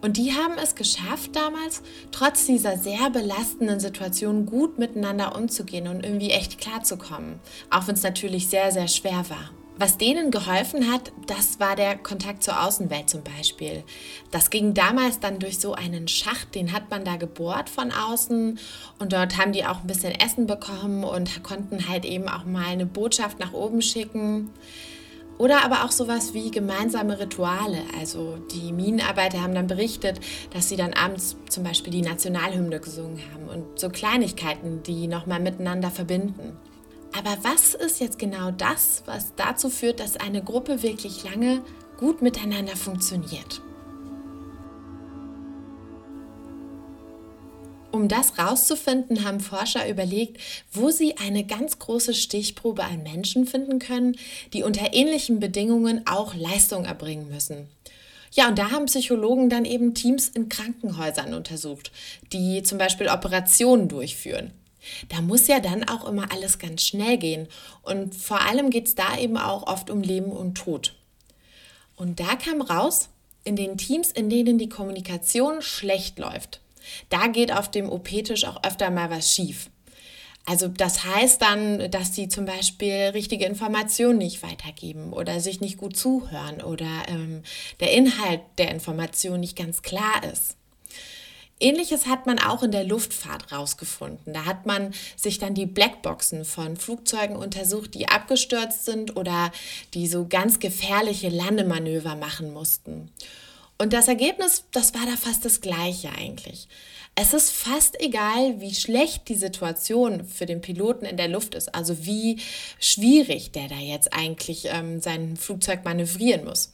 Und 0.00 0.16
die 0.16 0.32
haben 0.32 0.54
es 0.56 0.74
geschafft 0.74 1.36
damals, 1.36 1.82
trotz 2.12 2.46
dieser 2.46 2.78
sehr 2.78 3.10
belastenden 3.10 3.78
Situation 3.78 4.46
gut 4.46 4.78
miteinander 4.78 5.36
umzugehen 5.36 5.86
und 5.86 6.02
irgendwie 6.02 6.30
echt 6.30 6.58
klarzukommen. 6.58 7.40
Auch 7.68 7.88
wenn 7.88 7.94
es 7.94 8.02
natürlich 8.02 8.48
sehr, 8.48 8.72
sehr 8.72 8.88
schwer 8.88 9.28
war. 9.28 9.50
Was 9.82 9.96
denen 9.96 10.30
geholfen 10.30 10.92
hat, 10.92 11.10
das 11.26 11.58
war 11.58 11.74
der 11.74 11.96
Kontakt 11.96 12.42
zur 12.42 12.62
Außenwelt 12.62 13.08
zum 13.08 13.22
Beispiel. 13.22 13.82
Das 14.30 14.50
ging 14.50 14.74
damals 14.74 15.20
dann 15.20 15.38
durch 15.38 15.58
so 15.58 15.72
einen 15.72 16.06
Schacht, 16.06 16.54
den 16.54 16.74
hat 16.74 16.90
man 16.90 17.02
da 17.02 17.16
gebohrt 17.16 17.70
von 17.70 17.90
außen 17.90 18.58
und 18.98 19.12
dort 19.14 19.38
haben 19.38 19.52
die 19.52 19.64
auch 19.64 19.80
ein 19.80 19.86
bisschen 19.86 20.12
Essen 20.12 20.46
bekommen 20.46 21.02
und 21.02 21.42
konnten 21.42 21.88
halt 21.88 22.04
eben 22.04 22.28
auch 22.28 22.44
mal 22.44 22.66
eine 22.66 22.84
Botschaft 22.84 23.40
nach 23.40 23.54
oben 23.54 23.80
schicken. 23.80 24.50
Oder 25.38 25.64
aber 25.64 25.86
auch 25.86 25.92
sowas 25.92 26.34
wie 26.34 26.50
gemeinsame 26.50 27.18
Rituale. 27.18 27.78
Also 27.98 28.36
die 28.52 28.74
Minenarbeiter 28.74 29.40
haben 29.40 29.54
dann 29.54 29.66
berichtet, 29.66 30.20
dass 30.52 30.68
sie 30.68 30.76
dann 30.76 30.92
abends 30.92 31.38
zum 31.48 31.64
Beispiel 31.64 31.90
die 31.90 32.02
Nationalhymne 32.02 32.80
gesungen 32.80 33.22
haben 33.32 33.48
und 33.48 33.80
so 33.80 33.88
Kleinigkeiten, 33.88 34.82
die 34.82 35.06
nochmal 35.06 35.40
miteinander 35.40 35.90
verbinden. 35.90 36.58
Aber 37.16 37.36
was 37.42 37.74
ist 37.74 38.00
jetzt 38.00 38.18
genau 38.18 38.50
das, 38.50 39.02
was 39.06 39.34
dazu 39.36 39.68
führt, 39.68 40.00
dass 40.00 40.16
eine 40.16 40.42
Gruppe 40.42 40.82
wirklich 40.82 41.24
lange 41.24 41.62
gut 41.98 42.22
miteinander 42.22 42.76
funktioniert? 42.76 43.60
Um 47.92 48.06
das 48.06 48.38
rauszufinden, 48.38 49.24
haben 49.24 49.40
Forscher 49.40 49.88
überlegt, 49.88 50.40
wo 50.72 50.90
sie 50.90 51.16
eine 51.16 51.44
ganz 51.44 51.78
große 51.80 52.14
Stichprobe 52.14 52.84
an 52.84 53.02
Menschen 53.02 53.46
finden 53.46 53.80
können, 53.80 54.16
die 54.52 54.62
unter 54.62 54.94
ähnlichen 54.94 55.40
Bedingungen 55.40 56.06
auch 56.06 56.34
Leistung 56.34 56.84
erbringen 56.84 57.28
müssen. 57.28 57.68
Ja, 58.32 58.48
und 58.48 58.58
da 58.58 58.70
haben 58.70 58.86
Psychologen 58.86 59.50
dann 59.50 59.64
eben 59.64 59.92
Teams 59.94 60.28
in 60.28 60.48
Krankenhäusern 60.48 61.34
untersucht, 61.34 61.90
die 62.32 62.62
zum 62.62 62.78
Beispiel 62.78 63.08
Operationen 63.08 63.88
durchführen. 63.88 64.52
Da 65.08 65.20
muss 65.20 65.46
ja 65.46 65.60
dann 65.60 65.88
auch 65.88 66.06
immer 66.06 66.32
alles 66.32 66.58
ganz 66.58 66.82
schnell 66.82 67.18
gehen. 67.18 67.48
Und 67.82 68.14
vor 68.14 68.40
allem 68.40 68.70
geht 68.70 68.88
es 68.88 68.94
da 68.94 69.18
eben 69.18 69.36
auch 69.36 69.66
oft 69.66 69.90
um 69.90 70.02
Leben 70.02 70.32
und 70.32 70.54
Tod. 70.56 70.94
Und 71.96 72.20
da 72.20 72.36
kam 72.36 72.60
raus, 72.62 73.08
in 73.44 73.56
den 73.56 73.78
Teams, 73.78 74.10
in 74.10 74.30
denen 74.30 74.58
die 74.58 74.68
Kommunikation 74.68 75.62
schlecht 75.62 76.18
läuft, 76.18 76.60
da 77.08 77.26
geht 77.26 77.52
auf 77.52 77.70
dem 77.70 77.90
OP-Tisch 77.90 78.44
auch 78.44 78.62
öfter 78.64 78.90
mal 78.90 79.10
was 79.10 79.32
schief. 79.32 79.70
Also 80.46 80.68
das 80.68 81.04
heißt 81.04 81.42
dann, 81.42 81.90
dass 81.90 82.14
sie 82.14 82.28
zum 82.28 82.46
Beispiel 82.46 83.10
richtige 83.12 83.44
Informationen 83.44 84.18
nicht 84.18 84.42
weitergeben 84.42 85.12
oder 85.12 85.40
sich 85.40 85.60
nicht 85.60 85.76
gut 85.76 85.96
zuhören 85.96 86.62
oder 86.62 86.88
ähm, 87.08 87.42
der 87.80 87.92
Inhalt 87.92 88.40
der 88.58 88.70
Information 88.70 89.40
nicht 89.40 89.56
ganz 89.56 89.82
klar 89.82 90.24
ist. 90.32 90.56
Ähnliches 91.60 92.06
hat 92.06 92.26
man 92.26 92.38
auch 92.38 92.62
in 92.62 92.72
der 92.72 92.84
Luftfahrt 92.84 93.52
rausgefunden. 93.52 94.32
Da 94.32 94.46
hat 94.46 94.66
man 94.66 94.94
sich 95.16 95.38
dann 95.38 95.54
die 95.54 95.66
Blackboxen 95.66 96.44
von 96.44 96.76
Flugzeugen 96.76 97.36
untersucht, 97.36 97.94
die 97.94 98.08
abgestürzt 98.08 98.86
sind 98.86 99.16
oder 99.16 99.52
die 99.94 100.08
so 100.08 100.26
ganz 100.26 100.58
gefährliche 100.58 101.28
Landemanöver 101.28 102.16
machen 102.16 102.52
mussten. 102.52 103.10
Und 103.78 103.92
das 103.92 104.08
Ergebnis, 104.08 104.64
das 104.72 104.94
war 104.94 105.06
da 105.06 105.16
fast 105.16 105.44
das 105.44 105.60
gleiche 105.60 106.10
eigentlich. 106.10 106.68
Es 107.14 107.34
ist 107.34 107.50
fast 107.50 108.00
egal, 108.00 108.60
wie 108.60 108.74
schlecht 108.74 109.28
die 109.28 109.34
Situation 109.34 110.24
für 110.24 110.46
den 110.46 110.60
Piloten 110.60 111.04
in 111.04 111.16
der 111.16 111.28
Luft 111.28 111.54
ist, 111.54 111.74
also 111.74 112.04
wie 112.06 112.38
schwierig 112.78 113.52
der 113.52 113.68
da 113.68 113.76
jetzt 113.76 114.12
eigentlich 114.12 114.66
ähm, 114.66 115.00
sein 115.00 115.36
Flugzeug 115.36 115.84
manövrieren 115.84 116.44
muss. 116.44 116.72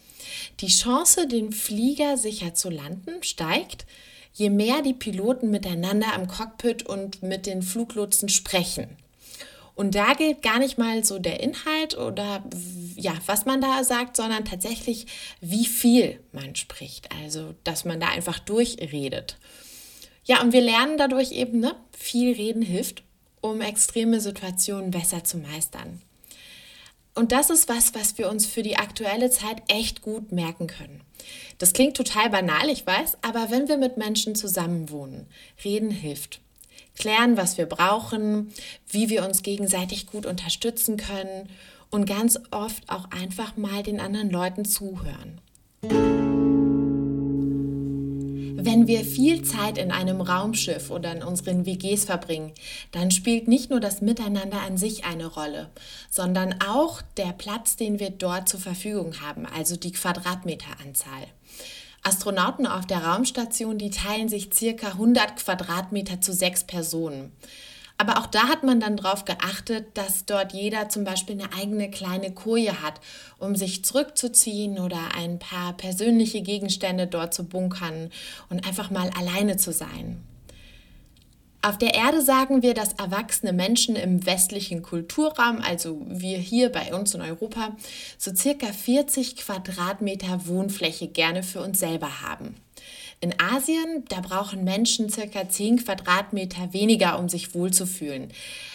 Die 0.61 0.69
Chance, 0.69 1.27
den 1.27 1.53
Flieger 1.53 2.17
sicher 2.17 2.55
zu 2.55 2.71
landen, 2.71 3.23
steigt, 3.23 3.87
je 4.37 4.51
mehr 4.51 4.83
die 4.83 4.93
Piloten 4.93 5.51
miteinander 5.51 6.09
im 6.15 6.29
Cockpit 6.29 6.85
und 6.85 7.23
mit 7.23 7.47
den 7.47 7.63
Fluglotsen 7.63 8.29
sprechen. 8.29 8.99
Und 9.75 9.95
da 9.95 10.13
gilt 10.13 10.43
gar 10.43 10.59
nicht 10.59 10.77
mal 10.79 11.05
so 11.05 11.19
der 11.19 11.41
Inhalt 11.41 11.97
oder 11.97 12.45
ja, 12.97 13.15
was 13.27 13.47
man 13.47 13.61
da 13.63 13.83
sagt, 13.83 14.17
sondern 14.17 14.45
tatsächlich, 14.45 15.07
wie 15.41 15.65
viel 15.65 16.21
man 16.33 16.55
spricht. 16.55 17.09
Also, 17.23 17.55
dass 17.65 17.85
man 17.85 17.99
da 17.99 18.09
einfach 18.09 18.39
durchredet. 18.39 19.39
Ja, 20.25 20.43
und 20.43 20.53
wir 20.53 20.63
lernen 20.63 20.99
dadurch 20.99 21.33
eben, 21.33 21.61
ne, 21.61 21.75
viel 21.93 22.35
reden 22.35 22.63
hilft, 22.63 23.05
um 23.41 23.61
extreme 23.63 24.21
Situationen 24.21 24.91
besser 24.91 25.25
zu 25.25 25.39
meistern. 25.39 26.03
Und 27.15 27.33
das 27.33 27.49
ist 27.49 27.71
was, 27.71 27.95
was 27.95 28.19
wir 28.19 28.29
uns 28.29 28.45
für 28.45 28.63
die 28.63 28.77
aktuelle 28.77 29.31
Zeit 29.31 29.63
echt 29.69 30.03
gut 30.03 30.33
merken 30.33 30.67
können. 30.67 31.01
Das 31.59 31.73
klingt 31.73 31.97
total 31.97 32.31
banal, 32.31 32.69
ich 32.69 32.87
weiß, 32.87 33.19
aber 33.23 33.51
wenn 33.51 33.69
wir 33.69 33.79
mit 33.79 33.97
Menschen 33.97 34.35
zusammenwohnen, 34.35 35.27
reden 35.65 35.91
hilft. 35.91 36.41
Klären, 36.99 37.37
was 37.37 37.59
wir 37.59 37.67
brauchen, 37.67 38.53
wie 38.89 39.09
wir 39.09 39.25
uns 39.25 39.43
gegenseitig 39.43 40.07
gut 40.07 40.27
unterstützen 40.27 40.97
können 40.97 41.49
und 41.91 42.07
ganz 42.07 42.39
oft 42.51 42.89
auch 42.89 43.11
einfach 43.11 43.57
mal 43.57 43.83
den 43.83 44.01
anderen 44.01 44.31
Leuten 44.31 44.65
zuhören. 44.65 45.41
Wenn 48.67 48.89
wir 48.89 49.05
viel 49.05 49.43
Zeit 49.43 49.79
in 49.79 49.93
einem 49.93 50.21
Raumschiff 50.21 50.91
oder 50.91 51.15
in 51.15 51.23
unseren 51.23 51.67
WGs 51.67 52.05
verbringen, 52.05 52.51
dann 52.91 53.13
spielt 53.13 53.47
nicht 53.47 53.71
nur 53.71 53.79
das 53.79 54.01
Miteinander 54.01 54.61
an 54.63 54.77
sich 54.77 55.05
eine 55.05 55.27
Rolle, 55.27 55.71
sondern 56.11 56.57
auch 56.61 57.01
der 57.17 57.33
Platz, 57.33 57.77
den 57.77 58.01
wir 58.01 58.11
dort 58.11 58.49
zur 58.49 58.59
Verfügung 58.59 59.21
haben, 59.21 59.47
also 59.47 59.77
die 59.77 59.93
Quadratmeteranzahl. 59.93 61.29
Astronauten 62.03 62.67
auf 62.67 62.87
der 62.87 63.05
Raumstation, 63.05 63.79
die 63.79 63.91
teilen 63.91 64.29
sich 64.29 64.51
circa 64.53 64.89
100 64.89 65.37
Quadratmeter 65.37 66.21
zu 66.21 66.33
sechs 66.33 66.65
Personen. 66.65 67.31
Aber 67.99 68.19
auch 68.19 68.27
da 68.27 68.49
hat 68.49 68.63
man 68.63 68.79
dann 68.79 68.97
darauf 68.97 69.25
geachtet, 69.25 69.97
dass 69.97 70.27
dort 70.27 70.53
jeder 70.53 70.89
zum 70.89 71.05
Beispiel 71.05 71.41
eine 71.41 71.53
eigene 71.55 71.91
kleine 71.91 72.33
Koje 72.33 72.83
hat, 72.83 73.01
um 73.39 73.57
sich 73.57 73.85
zurückzuziehen 73.85 74.79
oder 74.79 75.15
ein 75.17 75.39
paar 75.39 75.73
persönliche 75.73 76.43
Gegenstände 76.43 77.07
dort 77.07 77.33
zu 77.33 77.45
bunkern 77.45 78.11
und 78.51 78.67
einfach 78.67 78.91
mal 78.91 79.11
alleine 79.19 79.57
zu 79.57 79.73
sein. 79.73 80.23
Auf 81.63 81.79
der 81.79 81.95
Erde 81.95 82.23
sagen 82.23 82.63
wir, 82.63 82.75
dass 82.75 82.93
erwachsene 82.93 83.53
Menschen 83.53 83.97
im 83.97 84.25
westlichen 84.25 84.83
Kulturraum, 84.83 85.61
also 85.61 86.01
wir 86.07 86.39
hier 86.39 86.71
bei 86.71 86.95
uns 86.95 87.15
in 87.15 87.23
Europa, 87.23 87.77
so 88.19 88.33
circa 88.33 88.67
40 88.67 89.37
Quadratmeter 89.37 90.47
Wohnfläche 90.47 91.09
gerne 91.09 91.43
für 91.43 91.61
uns 91.61 91.81
selber 91.81 92.23
haben. 92.23 92.55
In 93.21 93.35
Asien, 93.41 94.05
da 94.09 94.21
brauchen 94.21 94.65
Menschen 94.65 95.09
circa 95.09 95.49
10 95.49 95.85
Quadratmeter 95.85 96.73
weniger, 96.73 97.19
um 97.19 97.29
sich 97.29 97.55
wohlzufühlen. 97.55 98.31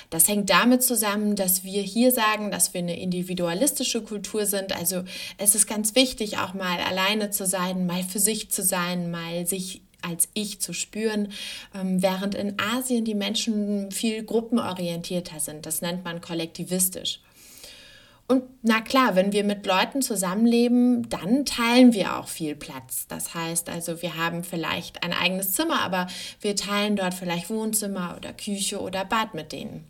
Das 0.10 0.27
hängt 0.27 0.50
damit 0.50 0.83
zusammen, 0.83 1.36
dass 1.36 1.63
wir 1.63 1.81
hier 1.81 2.12
sagen, 2.12 2.51
dass 2.51 2.74
wir 2.74 2.79
eine 2.79 3.00
individualistische 3.00 4.01
Kultur 4.01 4.45
sind. 4.45 4.75
Also 4.75 5.03
es 5.38 5.55
ist 5.55 5.67
ganz 5.67 5.95
wichtig, 5.95 6.38
auch 6.39 6.53
mal 6.53 6.79
alleine 6.79 7.29
zu 7.29 7.45
sein, 7.45 7.86
mal 7.86 8.03
für 8.03 8.19
sich 8.19 8.51
zu 8.51 8.62
sein, 8.62 9.10
mal 9.10 9.45
sich 9.45 9.81
als 10.01 10.29
ich 10.33 10.60
zu 10.60 10.74
spüren, 10.74 11.31
ähm, 11.75 12.01
während 12.01 12.36
in 12.36 12.60
Asien 12.60 13.05
die 13.05 13.15
Menschen 13.15 13.91
viel 13.91 14.24
gruppenorientierter 14.24 15.39
sind. 15.39 15.65
Das 15.65 15.81
nennt 15.81 16.03
man 16.03 16.21
kollektivistisch. 16.21 17.19
Und 18.31 18.43
na 18.61 18.79
klar, 18.79 19.17
wenn 19.17 19.33
wir 19.33 19.43
mit 19.43 19.65
Leuten 19.65 20.01
zusammenleben, 20.01 21.09
dann 21.09 21.43
teilen 21.43 21.93
wir 21.93 22.17
auch 22.17 22.29
viel 22.29 22.55
Platz. 22.55 23.05
Das 23.09 23.35
heißt 23.35 23.67
also, 23.67 24.01
wir 24.01 24.15
haben 24.15 24.45
vielleicht 24.45 25.03
ein 25.03 25.11
eigenes 25.11 25.51
Zimmer, 25.51 25.81
aber 25.81 26.07
wir 26.39 26.55
teilen 26.55 26.95
dort 26.95 27.13
vielleicht 27.13 27.50
Wohnzimmer 27.50 28.15
oder 28.15 28.31
Küche 28.31 28.79
oder 28.79 29.03
Bad 29.03 29.33
mit 29.33 29.51
denen. 29.51 29.83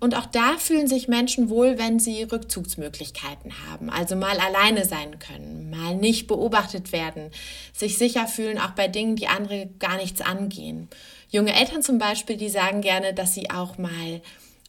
Und 0.00 0.14
auch 0.14 0.24
da 0.24 0.56
fühlen 0.56 0.86
sich 0.86 1.06
Menschen 1.06 1.50
wohl, 1.50 1.76
wenn 1.78 1.98
sie 1.98 2.22
Rückzugsmöglichkeiten 2.22 3.52
haben, 3.68 3.90
also 3.90 4.16
mal 4.16 4.38
alleine 4.38 4.86
sein 4.86 5.18
können, 5.18 5.68
mal 5.68 5.96
nicht 5.96 6.26
beobachtet 6.26 6.92
werden, 6.92 7.30
sich 7.74 7.98
sicher 7.98 8.26
fühlen, 8.26 8.58
auch 8.58 8.70
bei 8.70 8.88
Dingen, 8.88 9.16
die 9.16 9.28
andere 9.28 9.68
gar 9.78 9.96
nichts 9.98 10.22
angehen. 10.22 10.88
Junge 11.28 11.54
Eltern 11.54 11.82
zum 11.82 11.98
Beispiel, 11.98 12.38
die 12.38 12.48
sagen 12.48 12.80
gerne, 12.80 13.12
dass 13.12 13.34
sie 13.34 13.50
auch 13.50 13.76
mal 13.76 14.22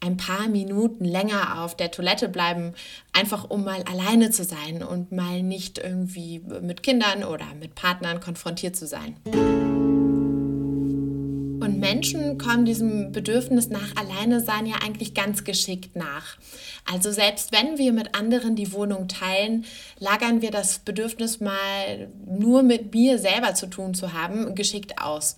ein 0.05 0.17
paar 0.17 0.47
Minuten 0.47 1.03
länger 1.03 1.63
auf 1.63 1.75
der 1.75 1.91
Toilette 1.91 2.29
bleiben, 2.29 2.73
einfach 3.11 3.49
um 3.49 3.63
mal 3.63 3.83
alleine 3.83 4.29
zu 4.29 4.43
sein 4.43 4.83
und 4.83 5.11
mal 5.11 5.41
nicht 5.41 5.79
irgendwie 5.79 6.41
mit 6.61 6.83
Kindern 6.83 7.23
oder 7.23 7.45
mit 7.59 7.75
Partnern 7.75 8.19
konfrontiert 8.19 8.75
zu 8.75 8.85
sein. 8.85 9.15
Und 11.65 11.79
Menschen 11.79 12.37
kommen 12.37 12.65
diesem 12.65 13.11
Bedürfnis 13.11 13.69
nach 13.69 13.95
alleine 13.95 14.39
sein 14.41 14.67
ja 14.67 14.75
eigentlich 14.85 15.15
ganz 15.15 15.43
geschickt 15.43 15.95
nach. 15.95 16.37
Also 16.91 17.11
selbst 17.11 17.51
wenn 17.51 17.79
wir 17.79 17.91
mit 17.91 18.13
anderen 18.13 18.55
die 18.55 18.71
Wohnung 18.71 19.07
teilen, 19.07 19.65
lagern 19.97 20.43
wir 20.43 20.51
das 20.51 20.77
Bedürfnis 20.79 21.39
mal 21.39 22.09
nur 22.27 22.61
mit 22.61 22.93
mir 22.93 23.17
selber 23.17 23.55
zu 23.55 23.65
tun 23.65 23.95
zu 23.95 24.13
haben, 24.13 24.53
geschickt 24.53 25.01
aus. 25.01 25.37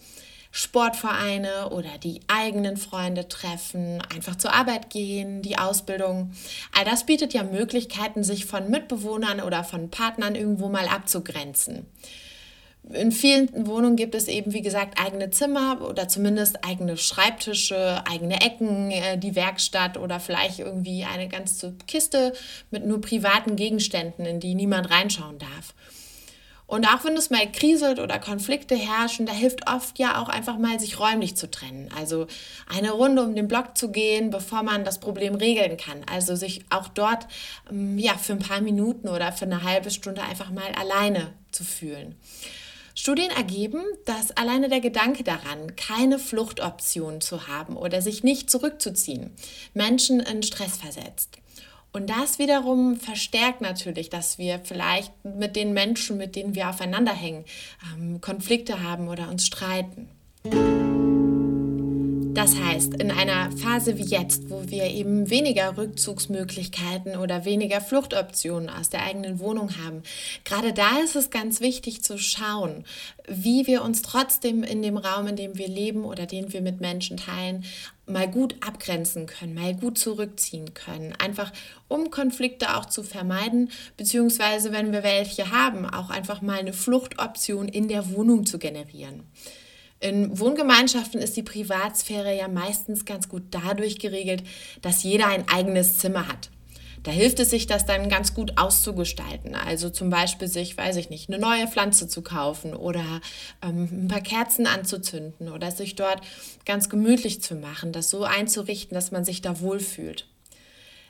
Sportvereine 0.51 1.69
oder 1.69 1.97
die 2.01 2.21
eigenen 2.27 2.77
Freunde 2.77 3.27
treffen, 3.27 4.01
einfach 4.13 4.35
zur 4.35 4.53
Arbeit 4.53 4.89
gehen, 4.89 5.41
die 5.41 5.57
Ausbildung. 5.57 6.31
All 6.77 6.85
das 6.85 7.05
bietet 7.05 7.33
ja 7.33 7.43
Möglichkeiten, 7.43 8.23
sich 8.23 8.45
von 8.45 8.69
Mitbewohnern 8.69 9.41
oder 9.41 9.63
von 9.63 9.89
Partnern 9.89 10.35
irgendwo 10.35 10.69
mal 10.69 10.87
abzugrenzen. 10.87 11.85
In 12.93 13.11
vielen 13.11 13.67
Wohnungen 13.67 13.97
gibt 13.97 14.15
es 14.15 14.29
eben, 14.29 14.53
wie 14.53 14.61
gesagt, 14.61 14.97
eigene 15.03 15.29
Zimmer 15.29 15.81
oder 15.81 16.07
zumindest 16.07 16.63
eigene 16.63 16.95
Schreibtische, 16.95 18.01
eigene 18.09 18.41
Ecken, 18.41 18.91
äh, 18.91 19.17
die 19.17 19.35
Werkstatt 19.35 19.97
oder 19.97 20.21
vielleicht 20.21 20.59
irgendwie 20.59 21.03
eine 21.03 21.27
ganze 21.27 21.75
Kiste 21.87 22.33
mit 22.71 22.85
nur 22.85 23.01
privaten 23.01 23.57
Gegenständen, 23.57 24.25
in 24.25 24.39
die 24.39 24.55
niemand 24.55 24.89
reinschauen 24.89 25.37
darf. 25.37 25.73
Und 26.67 26.85
auch 26.85 27.05
wenn 27.05 27.15
es 27.15 27.29
mal 27.29 27.49
kriselt 27.49 27.99
oder 27.99 28.19
Konflikte 28.19 28.75
herrschen, 28.75 29.25
da 29.25 29.31
hilft 29.31 29.69
oft 29.69 29.97
ja 29.99 30.21
auch 30.21 30.27
einfach 30.27 30.57
mal, 30.57 30.79
sich 30.81 30.99
räumlich 30.99 31.37
zu 31.37 31.49
trennen. 31.49 31.89
Also 31.97 32.27
eine 32.67 32.91
Runde 32.91 33.23
um 33.23 33.35
den 33.35 33.47
Block 33.47 33.77
zu 33.77 33.89
gehen, 33.89 34.29
bevor 34.31 34.63
man 34.63 34.83
das 34.83 34.99
Problem 34.99 35.35
regeln 35.35 35.77
kann. 35.77 36.03
Also 36.11 36.35
sich 36.35 36.65
auch 36.69 36.89
dort 36.89 37.25
ähm, 37.71 37.97
ja, 37.97 38.17
für 38.17 38.33
ein 38.33 38.39
paar 38.39 38.59
Minuten 38.59 39.07
oder 39.07 39.31
für 39.31 39.45
eine 39.45 39.63
halbe 39.63 39.91
Stunde 39.91 40.21
einfach 40.21 40.51
mal 40.51 40.71
alleine 40.73 41.33
zu 41.51 41.63
fühlen. 41.63 42.15
Studien 42.95 43.29
ergeben, 43.29 43.83
dass 44.05 44.31
alleine 44.31 44.67
der 44.67 44.81
Gedanke 44.81 45.23
daran, 45.23 45.75
keine 45.75 46.19
Fluchtoption 46.19 47.21
zu 47.21 47.47
haben 47.47 47.77
oder 47.77 48.01
sich 48.01 48.23
nicht 48.23 48.49
zurückzuziehen, 48.49 49.31
Menschen 49.73 50.19
in 50.19 50.43
Stress 50.43 50.77
versetzt. 50.77 51.37
Und 51.97 52.11
das 52.11 52.37
wiederum 52.37 52.95
verstärkt 52.95 53.59
natürlich, 53.59 54.11
dass 54.11 54.37
wir 54.37 54.59
vielleicht 54.63 55.11
mit 55.25 55.55
den 55.55 55.73
Menschen, 55.73 56.17
mit 56.17 56.35
denen 56.35 56.53
wir 56.53 56.69
aufeinander 56.69 57.11
hängen, 57.11 57.43
ähm, 57.91 58.21
Konflikte 58.21 58.83
haben 58.83 59.07
oder 59.07 59.29
uns 59.29 59.47
streiten. 59.47 60.07
Das 62.37 62.55
heißt, 62.55 62.93
in 62.93 63.09
einer 63.09 63.51
Phase 63.51 63.97
wie 63.97 64.05
jetzt, 64.05 64.51
wo 64.51 64.61
wir 64.67 64.83
eben 64.83 65.31
weniger 65.31 65.75
Rückzugsmöglichkeiten 65.75 67.17
oder 67.17 67.45
weniger 67.45 67.81
Fluchtoptionen 67.81 68.69
aus 68.69 68.91
der 68.91 69.01
eigenen 69.01 69.39
Wohnung 69.39 69.71
haben, 69.83 70.03
gerade 70.45 70.71
da 70.71 70.99
ist 71.03 71.15
es 71.15 71.31
ganz 71.31 71.61
wichtig 71.61 72.03
zu 72.03 72.19
schauen, 72.19 72.85
wie 73.27 73.65
wir 73.65 73.81
uns 73.81 74.03
trotzdem 74.03 74.61
in 74.61 74.83
dem 74.83 74.97
Raum, 74.97 75.25
in 75.25 75.35
dem 75.35 75.57
wir 75.57 75.67
leben 75.67 76.05
oder 76.05 76.27
den 76.27 76.53
wir 76.53 76.61
mit 76.61 76.79
Menschen 76.79 77.17
teilen, 77.17 77.65
mal 78.05 78.29
gut 78.29 78.55
abgrenzen 78.63 79.25
können, 79.25 79.55
mal 79.55 79.73
gut 79.73 79.97
zurückziehen 79.97 80.75
können. 80.75 81.15
Einfach 81.17 81.51
um 81.87 82.11
Konflikte 82.11 82.77
auch 82.77 82.85
zu 82.85 83.01
vermeiden, 83.01 83.71
beziehungsweise 83.97 84.71
wenn 84.71 84.91
wir 84.91 85.01
welche 85.01 85.49
haben, 85.49 85.89
auch 85.89 86.11
einfach 86.11 86.43
mal 86.43 86.59
eine 86.59 86.73
Fluchtoption 86.73 87.67
in 87.67 87.87
der 87.87 88.11
Wohnung 88.11 88.45
zu 88.45 88.59
generieren. 88.59 89.23
In 89.99 90.37
Wohngemeinschaften 90.39 91.19
ist 91.19 91.35
die 91.37 91.43
Privatsphäre 91.43 92.35
ja 92.35 92.47
meistens 92.47 93.05
ganz 93.05 93.29
gut 93.29 93.43
dadurch 93.51 93.97
geregelt, 93.97 94.43
dass 94.81 95.03
jeder 95.03 95.27
ein 95.27 95.47
eigenes 95.49 95.97
Zimmer 95.97 96.27
hat. 96.27 96.49
Da 97.03 97.11
hilft 97.11 97.39
es 97.39 97.51
sich, 97.51 97.67
das 97.67 97.85
dann 97.85 98.09
ganz 98.09 98.33
gut 98.33 98.57
auszugestalten. 98.57 99.55
Also 99.55 99.89
zum 99.89 100.09
Beispiel 100.09 100.47
sich, 100.47 100.77
weiß 100.77 100.97
ich 100.97 101.09
nicht, 101.09 101.29
eine 101.29 101.39
neue 101.39 101.67
Pflanze 101.67 102.07
zu 102.07 102.21
kaufen 102.21 102.73
oder 102.73 103.21
ähm, 103.61 103.87
ein 103.91 104.07
paar 104.07 104.21
Kerzen 104.21 104.67
anzuzünden 104.67 105.49
oder 105.49 105.71
sich 105.71 105.95
dort 105.95 106.21
ganz 106.65 106.89
gemütlich 106.89 107.41
zu 107.41 107.55
machen, 107.55 107.91
das 107.91 108.09
so 108.09 108.23
einzurichten, 108.23 108.93
dass 108.93 109.11
man 109.11 109.23
sich 109.23 109.41
da 109.41 109.61
wohlfühlt. 109.61 110.27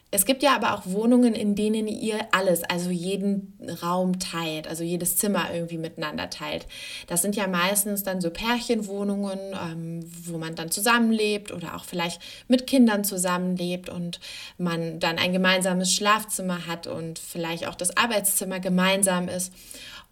Es 0.09 0.25
gibt 0.25 0.41
ja 0.41 0.55
aber 0.55 0.73
auch 0.73 0.85
Wohnungen, 0.85 1.33
in 1.33 1.55
denen 1.55 1.85
ihr 1.85 2.19
alles, 2.31 2.63
also 2.63 2.91
jeden 2.91 3.57
Raum 3.83 4.19
teilt, 4.19 4.65
also 4.65 4.81
jedes 4.83 5.17
Zimmer 5.17 5.53
irgendwie 5.53 5.77
miteinander 5.77 6.29
teilt. 6.29 6.65
Das 7.07 7.21
sind 7.21 7.35
ja 7.35 7.45
meistens 7.47 8.03
dann 8.03 8.21
so 8.21 8.29
Pärchenwohnungen, 8.29 9.37
ähm, 9.53 10.09
wo 10.25 10.37
man 10.37 10.55
dann 10.55 10.71
zusammenlebt 10.71 11.51
oder 11.51 11.75
auch 11.75 11.83
vielleicht 11.83 12.21
mit 12.47 12.67
Kindern 12.67 13.03
zusammenlebt 13.03 13.89
und 13.89 14.21
man 14.57 15.01
dann 15.01 15.17
ein 15.17 15.33
gemeinsames 15.33 15.93
Schlafzimmer 15.93 16.67
hat 16.67 16.87
und 16.87 17.19
vielleicht 17.19 17.67
auch 17.67 17.75
das 17.75 17.97
Arbeitszimmer 17.97 18.61
gemeinsam 18.61 19.27
ist. 19.27 19.51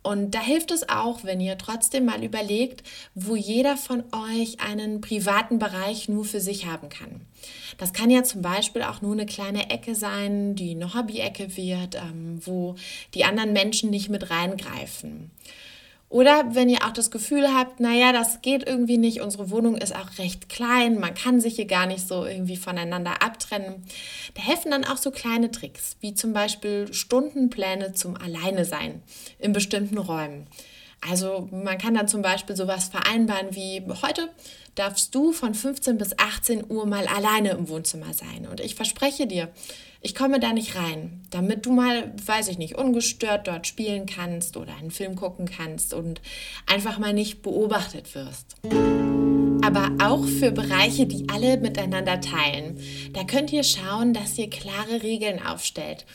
Und 0.05 0.35
da 0.35 0.39
hilft 0.39 0.69
es 0.69 0.87
auch, 0.87 1.23
wenn 1.23 1.41
ihr 1.41 1.57
trotzdem 1.57 2.05
mal 2.05 2.23
überlegt, 2.23 2.83
wo 3.15 3.35
jeder 3.35 3.75
von 3.75 4.03
euch 4.11 4.59
einen 4.59 5.01
privaten 5.01 5.57
Bereich 5.57 6.07
nur 6.09 6.25
für 6.25 6.39
sich 6.39 6.67
haben 6.67 6.89
kann. 6.89 7.21
Das 7.79 7.91
kann 7.91 8.11
ja 8.11 8.23
zum 8.23 8.43
Beispiel 8.43 8.83
auch 8.83 9.01
nur 9.01 9.13
eine 9.13 9.25
kleine 9.25 9.71
Ecke 9.71 9.95
sein, 9.95 10.53
die 10.53 10.71
eine 10.71 10.93
Hobby-Ecke 10.93 11.57
wird, 11.57 11.95
ähm, 11.95 12.39
wo 12.45 12.75
die 13.15 13.25
anderen 13.25 13.51
Menschen 13.51 13.89
nicht 13.89 14.09
mit 14.09 14.29
reingreifen. 14.29 15.31
Oder 16.15 16.55
wenn 16.55 16.69
ihr 16.69 16.85
auch 16.85 16.93
das 16.93 17.11
Gefühl 17.11 17.53
habt, 17.53 17.81
naja, 17.81 18.13
das 18.13 18.41
geht 18.41 18.65
irgendwie 18.65 18.97
nicht, 18.97 19.19
unsere 19.19 19.49
Wohnung 19.49 19.75
ist 19.75 19.93
auch 19.93 20.17
recht 20.17 20.47
klein, 20.47 20.97
man 20.97 21.13
kann 21.13 21.41
sich 21.41 21.57
hier 21.57 21.65
gar 21.65 21.87
nicht 21.87 22.07
so 22.07 22.25
irgendwie 22.25 22.55
voneinander 22.55 23.21
abtrennen. 23.21 23.83
Da 24.33 24.41
helfen 24.41 24.71
dann 24.71 24.85
auch 24.85 24.95
so 24.95 25.11
kleine 25.11 25.51
Tricks, 25.51 25.97
wie 25.99 26.13
zum 26.13 26.31
Beispiel 26.31 26.93
Stundenpläne 26.93 27.91
zum 27.91 28.15
Alleine 28.15 28.63
sein 28.63 29.03
in 29.39 29.51
bestimmten 29.51 29.97
Räumen. 29.97 30.47
Also 31.01 31.47
man 31.51 31.77
kann 31.77 31.93
dann 31.93 32.07
zum 32.07 32.21
Beispiel 32.21 32.55
sowas 32.55 32.89
vereinbaren 32.89 33.55
wie 33.55 33.83
heute 34.01 34.29
darfst 34.75 35.15
du 35.15 35.31
von 35.31 35.53
15 35.53 35.97
bis 35.97 36.17
18 36.19 36.69
Uhr 36.69 36.85
mal 36.85 37.07
alleine 37.07 37.51
im 37.51 37.69
Wohnzimmer 37.69 38.13
sein. 38.13 38.47
Und 38.49 38.59
ich 38.59 38.75
verspreche 38.75 39.25
dir, 39.25 39.49
ich 40.01 40.13
komme 40.13 40.39
da 40.39 40.53
nicht 40.53 40.75
rein, 40.75 41.23
damit 41.31 41.65
du 41.65 41.71
mal, 41.71 42.13
weiß 42.25 42.49
ich 42.49 42.57
nicht, 42.57 42.75
ungestört 42.75 43.47
dort 43.47 43.65
spielen 43.65 44.05
kannst 44.05 44.57
oder 44.57 44.75
einen 44.75 44.91
Film 44.91 45.15
gucken 45.15 45.45
kannst 45.45 45.93
und 45.93 46.21
einfach 46.67 46.99
mal 46.99 47.13
nicht 47.13 47.41
beobachtet 47.41 48.13
wirst. 48.13 48.55
Aber 49.63 49.91
auch 50.03 50.25
für 50.25 50.51
Bereiche, 50.51 51.07
die 51.07 51.27
alle 51.29 51.57
miteinander 51.57 52.21
teilen, 52.21 52.79
da 53.13 53.23
könnt 53.23 53.51
ihr 53.51 53.63
schauen, 53.63 54.13
dass 54.13 54.37
ihr 54.37 54.49
klare 54.49 55.01
Regeln 55.01 55.41
aufstellt 55.43 56.05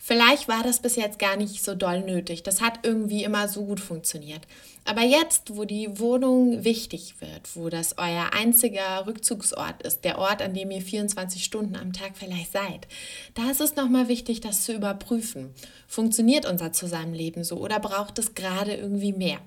Vielleicht 0.00 0.46
war 0.46 0.62
das 0.62 0.80
bis 0.80 0.94
jetzt 0.94 1.18
gar 1.18 1.36
nicht 1.36 1.62
so 1.62 1.74
doll 1.74 2.00
nötig. 2.00 2.44
Das 2.44 2.60
hat 2.60 2.80
irgendwie 2.84 3.24
immer 3.24 3.48
so 3.48 3.64
gut 3.64 3.80
funktioniert. 3.80 4.42
Aber 4.84 5.02
jetzt, 5.02 5.56
wo 5.56 5.64
die 5.64 5.98
Wohnung 5.98 6.64
wichtig 6.64 7.16
wird, 7.20 7.56
wo 7.56 7.68
das 7.68 7.98
euer 7.98 8.30
einziger 8.32 9.06
Rückzugsort 9.06 9.82
ist, 9.82 10.04
der 10.04 10.18
Ort, 10.18 10.40
an 10.40 10.54
dem 10.54 10.70
ihr 10.70 10.80
24 10.80 11.42
Stunden 11.44 11.76
am 11.76 11.92
Tag 11.92 12.12
vielleicht 12.14 12.52
seid, 12.52 12.86
da 13.34 13.50
ist 13.50 13.60
es 13.60 13.76
nochmal 13.76 14.08
wichtig, 14.08 14.40
das 14.40 14.64
zu 14.64 14.72
überprüfen. 14.72 15.52
Funktioniert 15.88 16.46
unser 16.46 16.72
Zusammenleben 16.72 17.42
so 17.44 17.56
oder 17.56 17.80
braucht 17.80 18.18
es 18.18 18.34
gerade 18.34 18.74
irgendwie 18.74 19.12
mehr? 19.12 19.38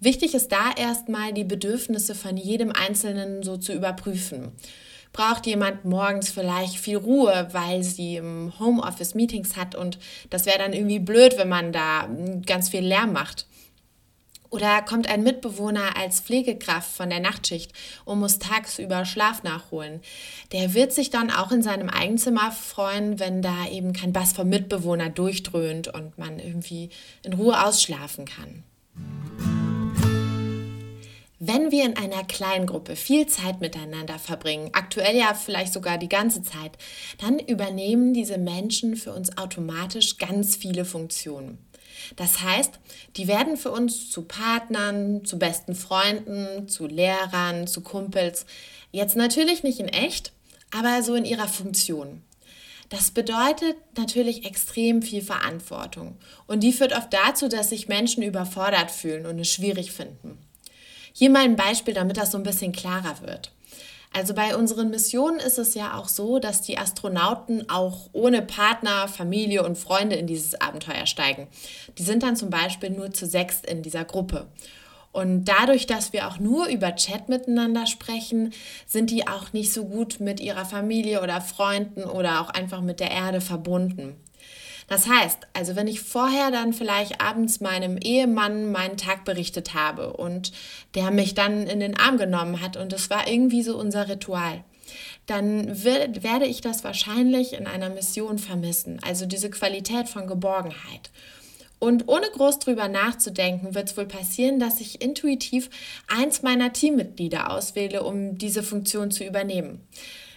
Wichtig 0.00 0.34
ist 0.34 0.50
da 0.52 0.72
erstmal 0.76 1.32
die 1.32 1.44
Bedürfnisse 1.44 2.14
von 2.14 2.36
jedem 2.36 2.72
Einzelnen 2.72 3.42
so 3.42 3.56
zu 3.56 3.72
überprüfen 3.72 4.52
braucht 5.14 5.46
jemand 5.46 5.84
morgens 5.84 6.28
vielleicht 6.28 6.76
viel 6.76 6.98
Ruhe, 6.98 7.48
weil 7.52 7.82
sie 7.84 8.16
im 8.16 8.52
Homeoffice 8.58 9.14
Meetings 9.14 9.56
hat 9.56 9.74
und 9.74 9.98
das 10.28 10.44
wäre 10.44 10.58
dann 10.58 10.74
irgendwie 10.74 10.98
blöd, 10.98 11.38
wenn 11.38 11.48
man 11.48 11.72
da 11.72 12.08
ganz 12.44 12.68
viel 12.68 12.84
Lärm 12.84 13.14
macht. 13.14 13.46
Oder 14.50 14.82
kommt 14.82 15.08
ein 15.08 15.22
Mitbewohner 15.22 15.96
als 15.96 16.20
Pflegekraft 16.20 16.96
von 16.96 17.10
der 17.10 17.20
Nachtschicht 17.20 17.72
und 18.04 18.20
muss 18.20 18.38
tagsüber 18.38 19.04
Schlaf 19.04 19.42
nachholen. 19.42 20.00
Der 20.52 20.74
wird 20.74 20.92
sich 20.92 21.10
dann 21.10 21.30
auch 21.30 21.50
in 21.50 21.62
seinem 21.62 21.88
Eigenzimmer 21.88 22.52
freuen, 22.52 23.18
wenn 23.18 23.40
da 23.40 23.68
eben 23.70 23.92
kein 23.92 24.12
Bass 24.12 24.32
vom 24.32 24.48
Mitbewohner 24.48 25.10
durchdröhnt 25.10 25.88
und 25.88 26.18
man 26.18 26.38
irgendwie 26.38 26.90
in 27.22 27.32
Ruhe 27.32 27.64
ausschlafen 27.64 28.26
kann. 28.26 29.53
Wenn 31.40 31.72
wir 31.72 31.84
in 31.84 31.96
einer 31.96 32.22
kleinen 32.22 32.66
Gruppe 32.66 32.94
viel 32.94 33.26
Zeit 33.26 33.60
miteinander 33.60 34.20
verbringen, 34.20 34.70
aktuell 34.72 35.16
ja 35.16 35.34
vielleicht 35.34 35.72
sogar 35.72 35.98
die 35.98 36.08
ganze 36.08 36.42
Zeit, 36.42 36.78
dann 37.18 37.40
übernehmen 37.40 38.14
diese 38.14 38.38
Menschen 38.38 38.96
für 38.96 39.12
uns 39.12 39.36
automatisch 39.36 40.16
ganz 40.18 40.54
viele 40.54 40.84
Funktionen. 40.84 41.58
Das 42.16 42.40
heißt, 42.40 42.78
die 43.16 43.26
werden 43.26 43.56
für 43.56 43.72
uns 43.72 44.10
zu 44.10 44.22
Partnern, 44.22 45.24
zu 45.24 45.38
besten 45.38 45.74
Freunden, 45.74 46.68
zu 46.68 46.86
Lehrern, 46.86 47.66
zu 47.66 47.80
Kumpels. 47.80 48.46
Jetzt 48.92 49.16
natürlich 49.16 49.64
nicht 49.64 49.80
in 49.80 49.88
echt, 49.88 50.32
aber 50.70 51.02
so 51.02 51.14
in 51.14 51.24
ihrer 51.24 51.48
Funktion. 51.48 52.22
Das 52.90 53.10
bedeutet 53.10 53.76
natürlich 53.96 54.44
extrem 54.44 55.02
viel 55.02 55.22
Verantwortung. 55.22 56.16
Und 56.46 56.62
die 56.62 56.72
führt 56.72 56.96
oft 56.96 57.12
dazu, 57.12 57.48
dass 57.48 57.70
sich 57.70 57.88
Menschen 57.88 58.22
überfordert 58.22 58.90
fühlen 58.90 59.26
und 59.26 59.38
es 59.40 59.50
schwierig 59.50 59.90
finden. 59.90 60.38
Hier 61.16 61.30
mal 61.30 61.44
ein 61.44 61.54
Beispiel, 61.54 61.94
damit 61.94 62.16
das 62.16 62.32
so 62.32 62.38
ein 62.38 62.42
bisschen 62.42 62.72
klarer 62.72 63.20
wird. 63.22 63.52
Also 64.12 64.34
bei 64.34 64.56
unseren 64.56 64.90
Missionen 64.90 65.38
ist 65.38 65.58
es 65.58 65.74
ja 65.74 65.96
auch 65.96 66.08
so, 66.08 66.40
dass 66.40 66.60
die 66.60 66.76
Astronauten 66.76 67.70
auch 67.70 68.10
ohne 68.12 68.42
Partner, 68.42 69.06
Familie 69.06 69.64
und 69.64 69.78
Freunde 69.78 70.16
in 70.16 70.26
dieses 70.26 70.60
Abenteuer 70.60 71.06
steigen. 71.06 71.46
Die 71.98 72.02
sind 72.02 72.24
dann 72.24 72.34
zum 72.34 72.50
Beispiel 72.50 72.90
nur 72.90 73.12
zu 73.12 73.26
sechs 73.26 73.60
in 73.60 73.82
dieser 73.82 74.04
Gruppe. 74.04 74.48
Und 75.12 75.44
dadurch, 75.44 75.86
dass 75.86 76.12
wir 76.12 76.26
auch 76.26 76.40
nur 76.40 76.66
über 76.66 76.96
Chat 76.96 77.28
miteinander 77.28 77.86
sprechen, 77.86 78.52
sind 78.84 79.10
die 79.10 79.28
auch 79.28 79.52
nicht 79.52 79.72
so 79.72 79.84
gut 79.84 80.18
mit 80.18 80.40
ihrer 80.40 80.64
Familie 80.64 81.22
oder 81.22 81.40
Freunden 81.40 82.02
oder 82.02 82.40
auch 82.40 82.50
einfach 82.50 82.80
mit 82.80 82.98
der 82.98 83.12
Erde 83.12 83.40
verbunden. 83.40 84.16
Das 84.88 85.08
heißt, 85.08 85.38
also 85.54 85.76
wenn 85.76 85.88
ich 85.88 86.00
vorher 86.00 86.50
dann 86.50 86.72
vielleicht 86.72 87.20
abends 87.20 87.60
meinem 87.60 87.96
Ehemann 87.96 88.70
meinen 88.70 88.96
Tag 88.96 89.24
berichtet 89.24 89.74
habe 89.74 90.12
und 90.12 90.52
der 90.94 91.10
mich 91.10 91.34
dann 91.34 91.66
in 91.66 91.80
den 91.80 91.98
Arm 91.98 92.18
genommen 92.18 92.60
hat 92.60 92.76
und 92.76 92.92
es 92.92 93.08
war 93.10 93.28
irgendwie 93.28 93.62
so 93.62 93.78
unser 93.78 94.08
Ritual, 94.08 94.62
dann 95.26 95.84
wird, 95.84 96.22
werde 96.22 96.46
ich 96.46 96.60
das 96.60 96.84
wahrscheinlich 96.84 97.54
in 97.54 97.66
einer 97.66 97.88
Mission 97.88 98.38
vermissen, 98.38 99.00
also 99.02 99.26
diese 99.26 99.50
Qualität 99.50 100.08
von 100.08 100.26
Geborgenheit. 100.26 101.10
Und 101.78 102.08
ohne 102.08 102.26
groß 102.30 102.60
drüber 102.60 102.88
nachzudenken, 102.88 103.74
wird 103.74 103.90
es 103.90 103.96
wohl 103.96 104.06
passieren, 104.06 104.58
dass 104.58 104.80
ich 104.80 105.02
intuitiv 105.02 105.68
eins 106.08 106.42
meiner 106.42 106.72
Teammitglieder 106.72 107.50
auswähle, 107.50 108.02
um 108.04 108.38
diese 108.38 108.62
Funktion 108.62 109.10
zu 109.10 109.24
übernehmen. 109.24 109.86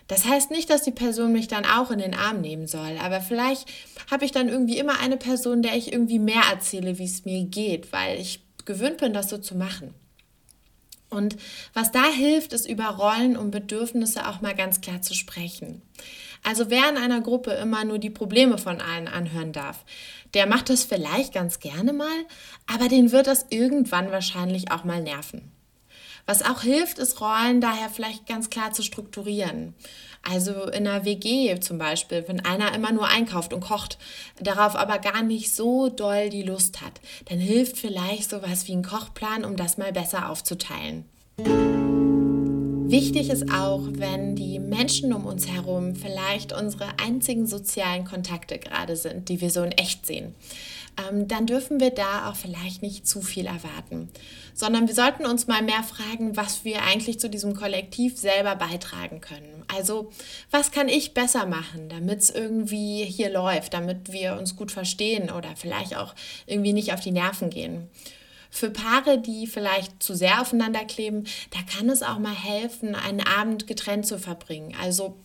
Das 0.07 0.25
heißt 0.25 0.51
nicht, 0.51 0.69
dass 0.69 0.83
die 0.83 0.91
Person 0.91 1.33
mich 1.33 1.47
dann 1.47 1.65
auch 1.65 1.91
in 1.91 1.99
den 1.99 2.13
Arm 2.13 2.41
nehmen 2.41 2.67
soll, 2.67 2.97
aber 3.01 3.19
vielleicht 3.19 3.67
habe 4.09 4.25
ich 4.25 4.31
dann 4.31 4.47
irgendwie 4.47 4.77
immer 4.77 4.99
eine 4.99 5.17
Person, 5.17 5.61
der 5.61 5.75
ich 5.75 5.91
irgendwie 5.91 6.19
mehr 6.19 6.43
erzähle, 6.49 6.97
wie 6.97 7.05
es 7.05 7.25
mir 7.25 7.43
geht, 7.43 7.91
weil 7.91 8.19
ich 8.19 8.41
gewöhnt 8.65 8.97
bin, 8.97 9.13
das 9.13 9.29
so 9.29 9.37
zu 9.37 9.55
machen. 9.55 9.93
Und 11.09 11.37
was 11.73 11.91
da 11.91 12.05
hilft, 12.05 12.51
ist 12.53 12.69
über 12.69 12.87
Rollen 12.87 13.37
und 13.37 13.51
Bedürfnisse 13.51 14.27
auch 14.27 14.41
mal 14.41 14.55
ganz 14.55 14.81
klar 14.81 15.01
zu 15.01 15.13
sprechen. 15.13 15.81
Also 16.43 16.69
wer 16.69 16.89
in 16.89 16.97
einer 16.97 17.21
Gruppe 17.21 17.51
immer 17.51 17.85
nur 17.85 17.97
die 17.97 18.09
Probleme 18.09 18.57
von 18.57 18.81
allen 18.81 19.07
anhören 19.07 19.53
darf, 19.53 19.85
der 20.33 20.47
macht 20.47 20.69
das 20.69 20.83
vielleicht 20.83 21.33
ganz 21.33 21.59
gerne 21.59 21.93
mal, 21.93 22.25
aber 22.67 22.89
den 22.89 23.11
wird 23.11 23.27
das 23.27 23.45
irgendwann 23.49 24.11
wahrscheinlich 24.11 24.71
auch 24.71 24.83
mal 24.83 25.01
nerven. 25.01 25.51
Was 26.27 26.43
auch 26.43 26.61
hilft, 26.61 26.99
ist 26.99 27.21
Rollen 27.21 27.61
daher 27.61 27.89
vielleicht 27.89 28.27
ganz 28.27 28.49
klar 28.49 28.73
zu 28.73 28.83
strukturieren. 28.83 29.73
Also 30.29 30.65
in 30.65 30.85
einer 30.85 31.05
WG 31.05 31.57
zum 31.61 31.77
Beispiel, 31.77 32.25
wenn 32.27 32.43
einer 32.43 32.75
immer 32.75 32.91
nur 32.91 33.07
einkauft 33.07 33.53
und 33.53 33.61
kocht, 33.61 33.97
darauf 34.37 34.75
aber 34.75 34.99
gar 34.99 35.23
nicht 35.23 35.55
so 35.55 35.87
doll 35.87 36.29
die 36.29 36.43
Lust 36.43 36.81
hat, 36.81 36.99
dann 37.29 37.39
hilft 37.39 37.77
vielleicht 37.77 38.29
sowas 38.29 38.67
wie 38.67 38.73
ein 38.73 38.83
Kochplan, 38.83 39.45
um 39.45 39.55
das 39.55 39.77
mal 39.77 39.93
besser 39.93 40.29
aufzuteilen. 40.29 41.05
Wichtig 42.89 43.29
ist 43.29 43.51
auch, 43.51 43.83
wenn 43.91 44.35
die 44.35 44.59
Menschen 44.59 45.13
um 45.13 45.25
uns 45.25 45.47
herum 45.47 45.95
vielleicht 45.95 46.53
unsere 46.53 46.87
einzigen 46.99 47.45
sozialen 47.45 48.05
Kontakte 48.05 48.57
gerade 48.59 48.95
sind, 48.95 49.29
die 49.29 49.41
wir 49.41 49.49
so 49.49 49.61
in 49.63 49.71
echt 49.73 50.05
sehen 50.05 50.35
ähm, 50.97 51.27
dann 51.27 51.45
dürfen 51.45 51.79
wir 51.79 51.91
da 51.91 52.29
auch 52.29 52.35
vielleicht 52.35 52.81
nicht 52.81 53.07
zu 53.07 53.21
viel 53.21 53.45
erwarten, 53.45 54.09
sondern 54.53 54.87
wir 54.87 54.95
sollten 54.95 55.25
uns 55.25 55.47
mal 55.47 55.61
mehr 55.61 55.83
fragen, 55.83 56.35
was 56.35 56.65
wir 56.65 56.83
eigentlich 56.83 57.19
zu 57.19 57.29
diesem 57.29 57.55
Kollektiv 57.55 58.17
selber 58.17 58.55
beitragen 58.55 59.21
können. 59.21 59.63
Also, 59.75 60.11
was 60.49 60.71
kann 60.71 60.89
ich 60.89 61.13
besser 61.13 61.45
machen, 61.45 61.89
damit 61.89 62.19
es 62.19 62.29
irgendwie 62.29 63.05
hier 63.05 63.29
läuft, 63.29 63.73
damit 63.73 64.11
wir 64.11 64.37
uns 64.37 64.55
gut 64.55 64.71
verstehen 64.71 65.29
oder 65.29 65.49
vielleicht 65.55 65.95
auch 65.95 66.15
irgendwie 66.45 66.73
nicht 66.73 66.93
auf 66.93 66.99
die 66.99 67.11
Nerven 67.11 67.49
gehen. 67.49 67.89
Für 68.49 68.69
Paare, 68.69 69.19
die 69.19 69.47
vielleicht 69.47 70.01
zu 70.01 70.15
sehr 70.15 70.41
aufeinander 70.41 70.85
kleben, 70.85 71.25
da 71.51 71.59
kann 71.77 71.89
es 71.89 72.03
auch 72.03 72.19
mal 72.19 72.35
helfen, 72.35 72.95
einen 72.95 73.21
Abend 73.21 73.67
getrennt 73.67 74.05
zu 74.05 74.19
verbringen. 74.19 74.75
Also 74.81 75.17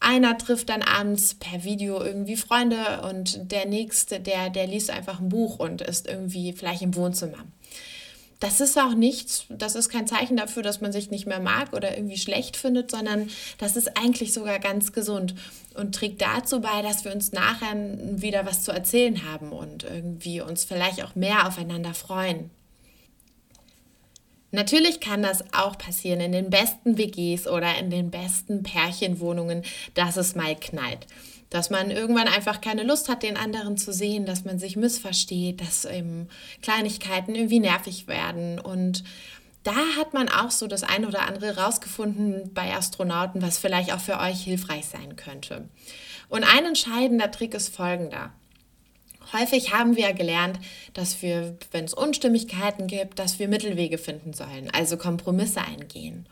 einer 0.00 0.38
trifft 0.38 0.68
dann 0.68 0.82
abends 0.82 1.34
per 1.34 1.64
Video 1.64 2.02
irgendwie 2.02 2.36
Freunde 2.36 3.02
und 3.10 3.50
der 3.50 3.66
nächste, 3.66 4.20
der, 4.20 4.50
der 4.50 4.66
liest 4.66 4.90
einfach 4.90 5.20
ein 5.20 5.28
Buch 5.28 5.58
und 5.58 5.82
ist 5.82 6.06
irgendwie 6.06 6.52
vielleicht 6.52 6.82
im 6.82 6.94
Wohnzimmer 6.94 7.44
das 8.40 8.60
ist 8.60 8.78
auch 8.78 8.94
nichts, 8.94 9.46
das 9.48 9.74
ist 9.74 9.88
kein 9.88 10.06
Zeichen 10.06 10.36
dafür, 10.36 10.62
dass 10.62 10.80
man 10.80 10.92
sich 10.92 11.10
nicht 11.10 11.26
mehr 11.26 11.40
mag 11.40 11.72
oder 11.72 11.96
irgendwie 11.96 12.18
schlecht 12.18 12.56
findet, 12.56 12.90
sondern 12.90 13.30
das 13.58 13.76
ist 13.76 13.96
eigentlich 13.96 14.32
sogar 14.32 14.58
ganz 14.58 14.92
gesund 14.92 15.34
und 15.74 15.94
trägt 15.94 16.20
dazu 16.20 16.60
bei, 16.60 16.82
dass 16.82 17.04
wir 17.04 17.12
uns 17.12 17.32
nachher 17.32 17.74
wieder 17.74 18.44
was 18.44 18.62
zu 18.62 18.72
erzählen 18.72 19.24
haben 19.24 19.52
und 19.52 19.84
irgendwie 19.84 20.40
uns 20.42 20.64
vielleicht 20.64 21.02
auch 21.02 21.14
mehr 21.14 21.46
aufeinander 21.46 21.94
freuen. 21.94 22.50
Natürlich 24.50 25.00
kann 25.00 25.22
das 25.22 25.44
auch 25.52 25.76
passieren 25.76 26.20
in 26.20 26.32
den 26.32 26.50
besten 26.50 26.98
WGs 26.98 27.46
oder 27.48 27.76
in 27.78 27.90
den 27.90 28.10
besten 28.10 28.62
Pärchenwohnungen, 28.62 29.62
dass 29.94 30.16
es 30.16 30.34
mal 30.34 30.56
knallt 30.56 31.06
dass 31.48 31.70
man 31.70 31.92
irgendwann 31.92 32.26
einfach 32.26 32.60
keine 32.60 32.82
Lust 32.82 33.08
hat, 33.08 33.22
den 33.22 33.36
anderen 33.36 33.76
zu 33.76 33.92
sehen, 33.92 34.26
dass 34.26 34.44
man 34.44 34.58
sich 34.58 34.76
missversteht, 34.76 35.60
dass 35.60 35.84
eben 35.84 36.28
Kleinigkeiten 36.60 37.34
irgendwie 37.34 37.60
nervig 37.60 38.08
werden 38.08 38.58
und 38.58 39.04
da 39.62 39.74
hat 39.98 40.14
man 40.14 40.28
auch 40.28 40.52
so 40.52 40.68
das 40.68 40.84
eine 40.84 41.08
oder 41.08 41.26
andere 41.26 41.56
rausgefunden 41.56 42.52
bei 42.54 42.72
Astronauten, 42.72 43.42
was 43.42 43.58
vielleicht 43.58 43.92
auch 43.92 43.98
für 43.98 44.20
euch 44.20 44.44
hilfreich 44.44 44.86
sein 44.86 45.16
könnte. 45.16 45.68
Und 46.28 46.44
ein 46.44 46.64
entscheidender 46.64 47.32
Trick 47.32 47.52
ist 47.52 47.74
folgender. 47.74 48.32
Häufig 49.32 49.72
haben 49.72 49.96
wir 49.96 50.12
gelernt, 50.12 50.58
dass 50.94 51.22
wir, 51.22 51.56
wenn 51.72 51.84
es 51.84 51.94
Unstimmigkeiten 51.94 52.86
gibt, 52.86 53.18
dass 53.18 53.38
wir 53.38 53.48
Mittelwege 53.48 53.98
finden 53.98 54.32
sollen, 54.32 54.70
also 54.72 54.96
Kompromisse 54.96 55.60
eingehen. 55.60 56.26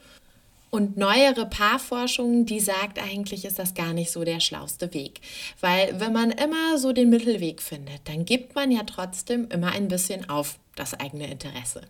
Und 0.70 0.96
neuere 0.96 1.46
Paarforschung, 1.46 2.46
die 2.46 2.58
sagt 2.58 2.98
eigentlich, 2.98 3.44
ist 3.44 3.60
das 3.60 3.74
gar 3.74 3.92
nicht 3.92 4.10
so 4.10 4.24
der 4.24 4.40
schlauste 4.40 4.92
Weg. 4.92 5.20
Weil 5.60 6.00
wenn 6.00 6.12
man 6.12 6.32
immer 6.32 6.78
so 6.78 6.92
den 6.92 7.10
Mittelweg 7.10 7.62
findet, 7.62 8.00
dann 8.06 8.24
gibt 8.24 8.56
man 8.56 8.72
ja 8.72 8.82
trotzdem 8.82 9.46
immer 9.50 9.70
ein 9.70 9.86
bisschen 9.86 10.28
auf 10.28 10.58
das 10.74 10.94
eigene 10.98 11.30
Interesse. 11.30 11.82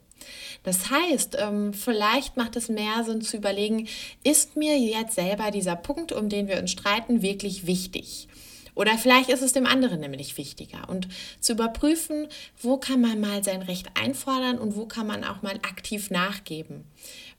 Das 0.65 0.91
heißt, 0.91 1.39
ähm, 1.41 1.73
vielleicht 1.73 2.37
macht 2.37 2.57
es 2.57 2.69
mehr 2.69 3.05
Sinn 3.05 3.23
zu 3.23 3.39
überlegen, 3.39 3.89
ist 4.23 4.57
mir 4.57 4.79
jetzt 4.79 5.15
selber 5.15 5.51
dieser 5.51 5.77
Punkt, 5.77 6.13
um 6.13 6.29
den 6.29 6.49
wir 6.49 6.59
uns 6.59 6.71
streiten, 6.71 7.23
wirklich 7.23 7.67
wichtig? 7.67 8.29
Oder 8.75 8.99
vielleicht 8.99 9.31
ist 9.31 9.43
es 9.43 9.53
dem 9.53 9.67
anderen 9.67 10.01
nämlich 10.01 10.37
wichtiger. 10.37 10.89
Und 10.89 11.09
zu 11.41 11.53
überprüfen, 11.53 12.29
wo 12.61 12.77
kann 12.77 13.01
man 13.01 13.21
mal 13.21 13.45
sein 13.45 13.63
Recht 13.63 13.89
einfordern 13.95 14.59
und 14.59 14.77
wo 14.77 14.87
kann 14.87 15.07
man 15.07 15.25
auch 15.25 15.43
mal 15.43 15.57
aktiv 15.57 16.11
nachgeben 16.11 16.85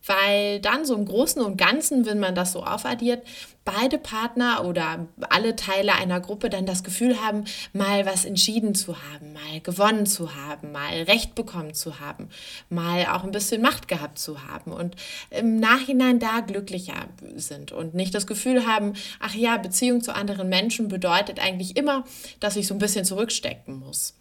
weil 0.06 0.60
dann 0.60 0.86
so 0.86 0.96
im 0.96 1.06
Großen 1.06 1.42
und 1.42 1.58
Ganzen, 1.58 2.06
wenn 2.06 2.20
man 2.20 2.36
das 2.36 2.52
so 2.52 2.64
aufaddiert, 2.64 3.24
beide 3.66 3.98
Partner 3.98 4.64
oder 4.64 5.08
alle 5.30 5.56
Teile 5.56 5.94
einer 5.94 6.22
Gruppe 6.22 6.50
dann 6.50 6.68
das 6.68 6.84
Gefühl 6.84 7.20
haben, 7.20 7.46
mal 7.74 8.06
was 8.06 8.24
entschieden 8.24 8.76
zu 8.76 8.96
haben, 8.96 9.34
mal 9.34 9.60
gewonnen 9.62 10.06
zu 10.06 10.36
haben, 10.36 10.72
mal 10.72 11.02
Recht 11.04 11.34
bekommen 11.34 11.74
zu 11.74 12.00
haben, 12.00 12.30
mal 12.70 13.08
auch 13.08 13.24
ein 13.24 13.32
bisschen 13.32 13.62
Macht 13.62 13.88
gehabt 13.88 14.20
zu 14.20 14.48
haben 14.48 14.72
und 14.72 14.96
im 15.32 15.60
Nachhinein 15.60 16.20
da 16.20 16.42
glücklicher 16.42 17.08
sind 17.36 17.72
und 17.72 17.96
nicht 17.96 18.14
das 18.14 18.28
Gefühl 18.28 18.68
haben, 18.68 18.94
ach 19.20 19.34
ja, 19.34 19.58
Beziehung 19.58 20.02
zu 20.02 20.14
anderen 20.14 20.48
Menschen 20.48 20.88
bedeutet 20.88 21.40
eigentlich 21.40 21.76
immer, 21.76 22.06
dass 22.40 22.56
ich 22.56 22.68
so 22.68 22.76
ein 22.76 22.80
bisschen 22.80 23.06
zurückstecken 23.06 23.80
muss 23.80 24.14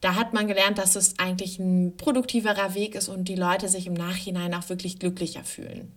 da 0.00 0.14
hat 0.14 0.32
man 0.32 0.46
gelernt, 0.48 0.78
dass 0.78 0.96
es 0.96 1.18
eigentlich 1.18 1.58
ein 1.58 1.96
produktiverer 1.96 2.74
Weg 2.74 2.94
ist 2.94 3.08
und 3.08 3.28
die 3.28 3.36
Leute 3.36 3.68
sich 3.68 3.86
im 3.86 3.94
Nachhinein 3.94 4.54
auch 4.54 4.68
wirklich 4.68 4.98
glücklicher 4.98 5.44
fühlen. 5.44 5.92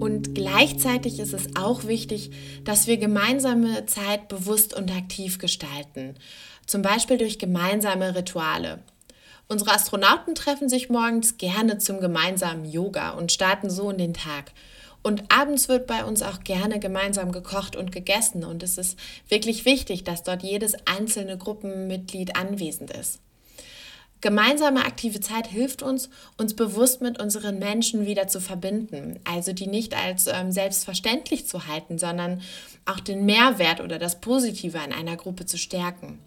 Und 0.00 0.34
gleichzeitig 0.34 1.18
ist 1.18 1.32
es 1.32 1.56
auch 1.56 1.84
wichtig, 1.84 2.30
dass 2.64 2.86
wir 2.86 2.98
gemeinsame 2.98 3.86
Zeit 3.86 4.28
bewusst 4.28 4.74
und 4.74 4.94
aktiv 4.94 5.38
gestalten. 5.38 6.14
Zum 6.66 6.82
Beispiel 6.82 7.18
durch 7.18 7.38
gemeinsame 7.38 8.14
Rituale. 8.14 8.80
Unsere 9.48 9.72
Astronauten 9.72 10.34
treffen 10.34 10.68
sich 10.68 10.88
morgens 10.88 11.36
gerne 11.36 11.78
zum 11.78 12.00
gemeinsamen 12.00 12.64
Yoga 12.64 13.10
und 13.10 13.32
starten 13.32 13.68
so 13.70 13.90
in 13.90 13.98
den 13.98 14.14
Tag. 14.14 14.52
Und 15.04 15.22
abends 15.28 15.68
wird 15.68 15.86
bei 15.86 16.02
uns 16.02 16.22
auch 16.22 16.42
gerne 16.44 16.80
gemeinsam 16.80 17.30
gekocht 17.30 17.76
und 17.76 17.92
gegessen. 17.92 18.42
Und 18.42 18.62
es 18.62 18.78
ist 18.78 18.98
wirklich 19.28 19.66
wichtig, 19.66 20.02
dass 20.02 20.22
dort 20.22 20.42
jedes 20.42 20.74
einzelne 20.86 21.36
Gruppenmitglied 21.36 22.36
anwesend 22.36 22.90
ist. 22.90 23.20
Gemeinsame 24.22 24.86
aktive 24.86 25.20
Zeit 25.20 25.46
hilft 25.46 25.82
uns, 25.82 26.08
uns 26.38 26.56
bewusst 26.56 27.02
mit 27.02 27.20
unseren 27.20 27.58
Menschen 27.58 28.06
wieder 28.06 28.28
zu 28.28 28.40
verbinden. 28.40 29.20
Also 29.24 29.52
die 29.52 29.66
nicht 29.66 29.94
als 29.94 30.26
ähm, 30.26 30.50
selbstverständlich 30.50 31.46
zu 31.46 31.66
halten, 31.66 31.98
sondern 31.98 32.40
auch 32.86 32.98
den 32.98 33.26
Mehrwert 33.26 33.82
oder 33.82 33.98
das 33.98 34.22
Positive 34.22 34.78
in 34.86 34.94
einer 34.94 35.16
Gruppe 35.16 35.44
zu 35.44 35.58
stärken. 35.58 36.18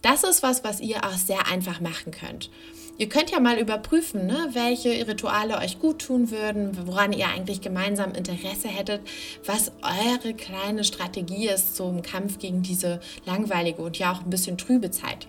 Das 0.00 0.22
ist 0.22 0.44
was, 0.44 0.62
was 0.62 0.80
ihr 0.80 1.04
auch 1.04 1.16
sehr 1.16 1.48
einfach 1.48 1.80
machen 1.80 2.12
könnt. 2.12 2.50
Ihr 2.98 3.08
könnt 3.08 3.30
ja 3.30 3.40
mal 3.40 3.58
überprüfen, 3.58 4.26
ne, 4.26 4.48
welche 4.52 4.90
Rituale 5.06 5.58
euch 5.58 5.78
gut 5.80 6.00
tun 6.00 6.30
würden, 6.30 6.86
woran 6.86 7.12
ihr 7.12 7.26
eigentlich 7.26 7.60
gemeinsam 7.60 8.12
Interesse 8.12 8.68
hättet, 8.68 9.00
was 9.46 9.72
eure 9.82 10.34
kleine 10.34 10.84
Strategie 10.84 11.48
ist 11.48 11.74
zum 11.74 12.02
Kampf 12.02 12.38
gegen 12.38 12.62
diese 12.62 13.00
langweilige 13.24 13.82
und 13.82 13.98
ja 13.98 14.12
auch 14.12 14.22
ein 14.22 14.30
bisschen 14.30 14.58
trübe 14.58 14.90
Zeit. 14.90 15.26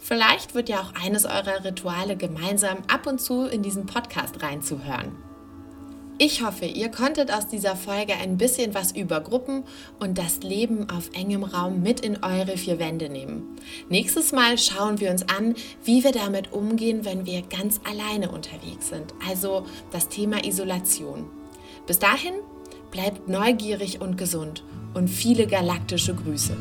Vielleicht 0.00 0.54
wird 0.54 0.68
ja 0.68 0.80
auch 0.80 0.92
eines 1.02 1.24
eurer 1.24 1.64
Rituale 1.64 2.16
gemeinsam 2.16 2.78
ab 2.92 3.06
und 3.06 3.20
zu 3.20 3.46
in 3.46 3.62
diesen 3.62 3.86
Podcast 3.86 4.42
reinzuhören. 4.42 5.33
Ich 6.16 6.44
hoffe, 6.44 6.66
ihr 6.66 6.90
konntet 6.90 7.32
aus 7.32 7.48
dieser 7.48 7.74
Folge 7.74 8.14
ein 8.14 8.38
bisschen 8.38 8.72
was 8.72 8.92
über 8.92 9.20
Gruppen 9.20 9.64
und 9.98 10.16
das 10.16 10.44
Leben 10.44 10.88
auf 10.88 11.10
engem 11.12 11.42
Raum 11.42 11.82
mit 11.82 12.00
in 12.00 12.22
eure 12.22 12.56
vier 12.56 12.78
Wände 12.78 13.08
nehmen. 13.08 13.56
Nächstes 13.88 14.30
Mal 14.30 14.56
schauen 14.56 15.00
wir 15.00 15.10
uns 15.10 15.28
an, 15.28 15.56
wie 15.82 16.04
wir 16.04 16.12
damit 16.12 16.52
umgehen, 16.52 17.04
wenn 17.04 17.26
wir 17.26 17.42
ganz 17.42 17.80
alleine 17.82 18.30
unterwegs 18.30 18.90
sind, 18.90 19.12
also 19.28 19.66
das 19.90 20.08
Thema 20.08 20.44
Isolation. 20.44 21.26
Bis 21.88 21.98
dahin, 21.98 22.34
bleibt 22.92 23.28
neugierig 23.28 24.00
und 24.00 24.16
gesund 24.16 24.62
und 24.94 25.08
viele 25.08 25.48
galaktische 25.48 26.14
Grüße. 26.14 26.56